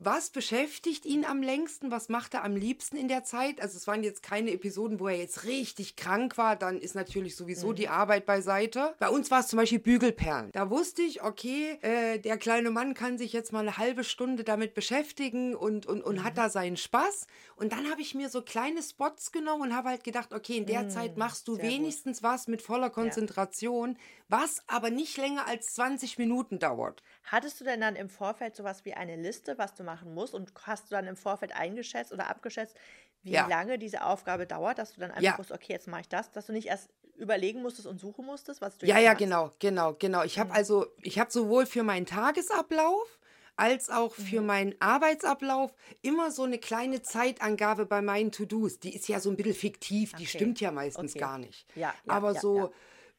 was 0.00 0.30
beschäftigt 0.30 1.04
ihn 1.04 1.24
am 1.24 1.42
längsten? 1.42 1.90
Was 1.90 2.08
macht 2.08 2.34
er 2.34 2.44
am 2.44 2.54
liebsten 2.54 2.96
in 2.96 3.08
der 3.08 3.24
Zeit? 3.24 3.60
Also 3.60 3.76
es 3.76 3.86
waren 3.88 4.04
jetzt 4.04 4.22
keine 4.22 4.52
Episoden, 4.52 5.00
wo 5.00 5.08
er 5.08 5.16
jetzt 5.16 5.44
richtig 5.44 5.96
krank 5.96 6.38
war. 6.38 6.54
Dann 6.54 6.78
ist 6.78 6.94
natürlich 6.94 7.34
sowieso 7.34 7.72
die 7.72 7.88
Arbeit 7.88 8.24
beiseite. 8.24 8.94
Bei 9.00 9.08
uns 9.08 9.30
war 9.32 9.40
es 9.40 9.48
zum 9.48 9.56
Beispiel 9.56 9.80
Bügelperlen. 9.80 10.52
Da 10.52 10.70
wusste 10.70 11.02
ich, 11.02 11.22
okay, 11.24 11.78
äh, 11.82 12.18
der 12.18 12.38
kleine 12.38 12.70
Mann 12.70 12.94
kann 12.94 13.18
sich 13.18 13.32
jetzt 13.32 13.52
mal 13.52 13.60
eine 13.60 13.76
halbe 13.76 14.04
Stunde 14.04 14.44
damit 14.44 14.74
beschäftigen 14.74 15.56
und, 15.56 15.86
und, 15.86 16.02
und 16.02 16.22
hat 16.22 16.38
da 16.38 16.48
seinen 16.48 16.76
Spaß. 16.76 17.26
Und 17.56 17.72
dann 17.72 17.90
habe 17.90 18.00
ich 18.00 18.14
mir 18.14 18.28
so 18.28 18.42
kleine 18.42 18.82
Spots 18.82 19.32
genommen 19.32 19.62
und 19.62 19.76
habe 19.76 19.88
halt 19.88 20.04
gedacht, 20.04 20.32
okay, 20.32 20.58
in 20.58 20.66
der 20.66 20.88
Zeit 20.88 21.16
machst 21.16 21.48
du 21.48 21.56
sehr 21.56 21.64
gut. 21.64 21.72
wenigstens 21.72 22.22
was 22.22 22.46
mit 22.46 22.62
voller 22.62 22.90
Konzentration, 22.90 23.96
was 24.28 24.62
aber 24.68 24.90
nicht 24.90 25.16
länger 25.16 25.46
als 25.46 25.74
20 25.74 26.18
Minuten 26.18 26.58
dauert. 26.58 27.02
Hattest 27.24 27.60
du 27.60 27.64
denn 27.64 27.80
dann 27.80 27.94
im 27.96 28.08
Vorfeld 28.10 28.56
sowas 28.56 28.84
wie 28.84 28.94
eine 28.94 29.14
Liste, 29.16 29.56
was 29.58 29.74
du 29.74 29.84
machen 29.84 30.14
musst 30.14 30.34
und 30.34 30.52
hast 30.66 30.86
du 30.90 30.94
dann 30.96 31.06
im 31.06 31.16
Vorfeld 31.16 31.54
eingeschätzt 31.54 32.12
oder 32.12 32.28
abgeschätzt, 32.28 32.76
wie 33.22 33.36
Ja. 33.36 33.44
lange 33.44 33.78
diese 33.78 34.04
Aufgabe 34.04 34.46
dauert, 34.48 34.78
dass 34.78 34.94
du 34.94 35.00
dann 35.00 35.10
einfach 35.12 35.36
Ja. 35.36 35.38
wusstest, 35.38 35.60
okay, 35.60 35.72
jetzt 35.72 35.86
mache 35.88 36.00
ich 36.02 36.08
das, 36.08 36.30
dass 36.32 36.46
du 36.46 36.52
nicht 36.52 36.66
erst 36.66 36.90
überlegen 37.16 37.62
musstest 37.62 37.86
und 37.86 37.98
suchen 37.98 38.24
musstest, 38.26 38.60
was 38.60 38.78
du 38.78 38.86
Ja, 38.86 38.98
jetzt 38.98 39.00
ja, 39.00 39.14
machst? 39.14 39.14
genau, 39.14 39.52
genau, 39.58 39.94
genau. 39.98 40.22
Ich 40.22 40.38
habe 40.38 40.52
also, 40.54 40.86
ich 41.02 41.18
habe 41.18 41.30
sowohl 41.32 41.66
für 41.66 41.82
meinen 41.82 42.06
Tagesablauf 42.06 43.18
als 43.56 43.90
auch 43.90 44.14
für 44.14 44.40
meinen 44.40 44.74
Arbeitsablauf 44.80 45.74
immer 46.00 46.30
so 46.30 46.44
eine 46.44 46.58
kleine 46.58 47.02
Zeitangabe 47.02 47.86
bei 47.86 48.02
meinen 48.02 48.30
To-Dos. 48.30 48.78
Die 48.78 48.94
ist 48.94 49.08
ja 49.08 49.18
so 49.18 49.30
ein 49.30 49.36
bisschen 49.36 49.54
fiktiv, 49.54 50.14
die 50.14 50.26
Okay, 50.26 50.28
stimmt 50.28 50.60
ja 50.60 50.70
meistens 50.70 51.16
okay. 51.16 51.16
gar 51.16 51.38
nicht. 51.38 51.66
Ja, 51.74 51.96
ja, 52.04 52.22
Aber 52.22 52.36
so, 52.36 52.70
ja. 52.70 52.72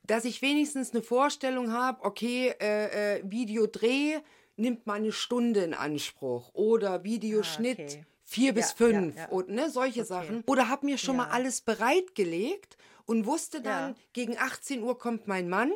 Dass 0.09 0.25
ich 0.25 0.41
wenigstens 0.41 0.91
eine 0.91 1.01
Vorstellung 1.03 1.71
habe, 1.71 2.03
okay, 2.03 2.53
äh, 2.59 3.17
äh, 3.17 3.21
Videodreh 3.23 4.19
nimmt 4.57 4.87
mal 4.87 4.95
eine 4.95 5.11
Stunde 5.11 5.61
in 5.61 5.73
Anspruch 5.73 6.49
oder 6.53 7.03
Videoschnitt 7.03 7.79
Ah, 7.79 7.83
okay. 7.83 8.05
vier 8.23 8.53
bis 8.53 8.71
Ja, 8.71 8.75
fünf 8.75 9.15
ja, 9.15 9.21
ja. 9.23 9.29
und 9.29 9.49
ne, 9.49 9.69
solche 9.69 10.01
Okay. 10.01 10.07
Sachen. 10.07 10.43
Oder 10.47 10.67
habe 10.69 10.85
mir 10.85 10.97
schon 10.97 11.15
mal 11.17 11.29
alles 11.29 11.61
bereitgelegt 11.61 12.77
und 13.05 13.25
wusste 13.25 13.61
dann, 13.61 13.95
gegen 14.13 14.37
18 14.37 14.83
Uhr 14.83 14.97
kommt 14.97 15.27
mein 15.27 15.47
Mann, 15.49 15.71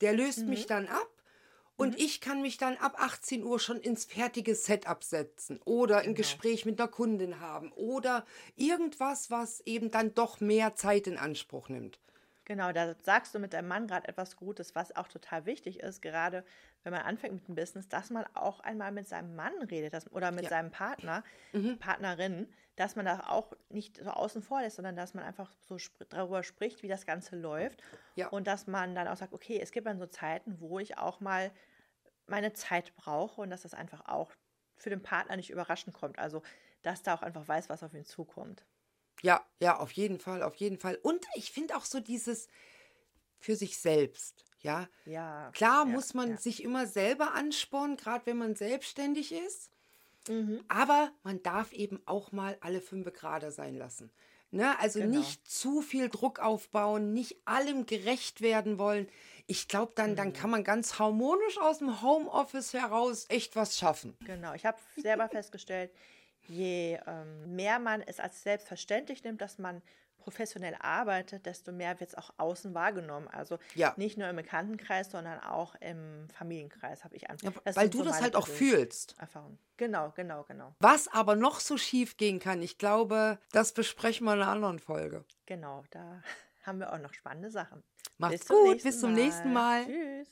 der 0.00 0.12
löst 0.12 0.40
Mhm. 0.40 0.50
mich 0.50 0.66
dann 0.66 0.86
ab. 0.88 1.08
Und 1.76 1.96
ich 2.00 2.20
kann 2.20 2.42
mich 2.42 2.56
dann 2.58 2.76
ab 2.78 2.96
18 3.00 3.44
Uhr 3.44 3.60
schon 3.60 3.78
ins 3.80 4.04
fertige 4.04 4.56
Setup 4.56 5.04
setzen 5.04 5.60
oder 5.64 5.98
Genau. 5.98 6.08
ein 6.08 6.14
Gespräch 6.16 6.64
mit 6.66 6.80
einer 6.80 6.88
Kundin 6.88 7.38
haben 7.38 7.70
oder 7.72 8.26
irgendwas, 8.56 9.30
was 9.30 9.60
eben 9.64 9.92
dann 9.92 10.12
doch 10.12 10.40
mehr 10.40 10.74
Zeit 10.74 11.06
in 11.06 11.16
Anspruch 11.18 11.68
nimmt. 11.68 12.00
Genau, 12.48 12.72
da 12.72 12.94
sagst 13.02 13.34
du 13.34 13.38
mit 13.38 13.52
deinem 13.52 13.68
Mann 13.68 13.86
gerade 13.86 14.08
etwas 14.08 14.34
Gutes, 14.36 14.74
was 14.74 14.96
auch 14.96 15.06
total 15.08 15.44
wichtig 15.44 15.80
ist, 15.80 16.00
gerade 16.00 16.44
wenn 16.82 16.94
man 16.94 17.02
anfängt 17.02 17.34
mit 17.34 17.46
dem 17.46 17.54
Business, 17.54 17.88
dass 17.90 18.08
man 18.08 18.24
auch 18.34 18.60
einmal 18.60 18.90
mit 18.90 19.06
seinem 19.06 19.36
Mann 19.36 19.52
redet 19.64 19.92
dass, 19.92 20.10
oder 20.10 20.30
mit 20.30 20.44
Ja. 20.44 20.48
seinem 20.48 20.70
Partner, 20.70 21.24
Mhm. 21.52 21.78
Partnerin, 21.78 22.48
dass 22.76 22.96
man 22.96 23.04
da 23.04 23.20
auch 23.28 23.52
nicht 23.68 23.98
so 23.98 24.10
außen 24.10 24.42
vor 24.42 24.62
lässt, 24.62 24.76
sondern 24.76 24.96
dass 24.96 25.12
man 25.14 25.24
einfach 25.24 25.52
so 25.60 25.76
sp 25.76 26.06
darüber 26.08 26.42
spricht, 26.42 26.82
wie 26.82 26.88
das 26.88 27.04
Ganze 27.04 27.36
läuft. 27.36 27.82
Ja. 28.16 28.28
Und 28.28 28.46
dass 28.46 28.66
man 28.66 28.94
dann 28.94 29.08
auch 29.08 29.16
sagt, 29.16 29.34
okay, 29.34 29.60
es 29.60 29.70
gibt 29.72 29.86
dann 29.86 29.98
so 29.98 30.06
Zeiten, 30.06 30.58
wo 30.60 30.78
ich 30.78 30.96
auch 30.98 31.20
mal 31.20 31.52
meine 32.26 32.52
Zeit 32.54 32.94
brauche 32.96 33.40
und 33.42 33.50
dass 33.50 33.62
das 33.62 33.74
einfach 33.74 34.06
auch 34.06 34.32
für 34.76 34.90
den 34.90 35.02
Partner 35.02 35.36
nicht 35.36 35.50
überraschend 35.50 35.94
kommt. 35.94 36.18
Also, 36.18 36.42
dass 36.82 37.02
da 37.02 37.14
auch 37.14 37.22
einfach 37.22 37.46
weiß, 37.48 37.68
was 37.68 37.82
auf 37.82 37.94
ihn 37.94 38.04
zukommt. 38.04 38.64
Ja, 39.22 39.44
ja, 39.60 39.78
auf 39.78 39.92
jeden 39.92 40.18
Fall, 40.20 40.42
auf 40.42 40.54
jeden 40.56 40.78
Fall. 40.78 40.98
Und 41.02 41.26
ich 41.34 41.50
finde 41.50 41.76
auch 41.76 41.84
so 41.84 42.00
dieses 42.00 42.48
für 43.40 43.56
sich 43.56 43.78
selbst, 43.78 44.44
ja. 44.60 44.88
Ja. 45.04 45.50
Klar 45.52 45.86
ja, 45.86 45.92
muss 45.92 46.14
man 46.14 46.30
ja. 46.30 46.36
sich 46.36 46.62
immer 46.62 46.86
selber 46.86 47.34
anspornen, 47.34 47.96
gerade 47.96 48.26
wenn 48.26 48.38
man 48.38 48.54
selbstständig 48.54 49.32
ist. 49.32 49.70
Mhm. 50.28 50.62
Aber 50.68 51.12
man 51.22 51.42
darf 51.42 51.72
eben 51.72 52.00
auch 52.06 52.32
mal 52.32 52.58
alle 52.60 52.80
fünf 52.80 53.12
gerade 53.12 53.50
sein 53.50 53.74
lassen. 53.76 54.10
Ne? 54.50 54.78
Also 54.78 54.98
Genau. 55.00 55.18
nicht 55.18 55.46
zu 55.48 55.82
viel 55.82 56.08
Druck 56.08 56.38
aufbauen, 56.38 57.12
nicht 57.12 57.36
allem 57.44 57.86
gerecht 57.86 58.40
werden 58.40 58.78
wollen. 58.78 59.08
Ich 59.46 59.68
glaube, 59.68 59.92
dann, 59.94 60.12
Mhm. 60.12 60.16
dann 60.16 60.32
kann 60.32 60.50
man 60.50 60.64
ganz 60.64 60.98
harmonisch 60.98 61.58
aus 61.58 61.78
dem 61.78 62.02
Homeoffice 62.02 62.72
heraus 62.72 63.26
echt 63.28 63.56
was 63.56 63.78
schaffen. 63.78 64.16
Genau, 64.24 64.54
ich 64.54 64.64
habe 64.66 64.78
selber 64.96 65.28
festgestellt, 65.28 65.90
je 66.48 66.98
ähm, 67.06 67.54
mehr 67.54 67.78
man 67.78 68.02
es 68.02 68.20
als 68.20 68.42
selbstverständlich 68.42 69.22
nimmt, 69.24 69.40
dass 69.40 69.58
man 69.58 69.82
professionell 70.18 70.76
arbeitet, 70.80 71.46
desto 71.46 71.72
mehr 71.72 71.98
wird 72.00 72.10
es 72.10 72.14
auch 72.16 72.30
außen 72.36 72.74
wahrgenommen. 72.74 73.28
Also 73.28 73.58
Ja. 73.74 73.94
nicht 73.96 74.18
nur 74.18 74.28
im 74.28 74.36
Bekanntenkreis, 74.36 75.10
sondern 75.10 75.40
auch 75.40 75.74
im 75.80 76.28
Familienkreis 76.36 77.04
habe 77.04 77.16
ich 77.16 77.30
einfach. 77.30 77.52
Ja, 77.64 77.76
weil 77.76 77.88
du 77.88 78.02
das 78.02 78.20
halt 78.20 78.36
auch 78.36 78.46
fühlst. 78.46 79.14
Erfahrung. 79.18 79.58
Genau, 79.78 80.12
genau, 80.16 80.42
genau. 80.44 80.74
Was 80.80 81.08
aber 81.08 81.34
noch 81.36 81.60
so 81.60 81.78
schief 81.78 82.16
gehen 82.16 82.40
kann, 82.40 82.60
ich 82.60 82.76
glaube, 82.78 83.38
das 83.52 83.72
besprechen 83.72 84.26
wir 84.26 84.34
in 84.34 84.42
einer 84.42 84.50
anderen 84.50 84.78
Folge. 84.80 85.24
Genau, 85.46 85.84
da 85.90 86.22
haben 86.64 86.80
wir 86.80 86.92
auch 86.92 86.98
noch 86.98 87.14
spannte 87.14 87.50
Sachen. 87.50 87.82
Macht's 88.18 88.46
zum 88.46 88.56
gut, 88.56 88.82
bis 88.82 89.00
zum 89.00 89.14
nächsten 89.14 89.52
Mal. 89.52 89.86
Tschüss. 89.86 90.26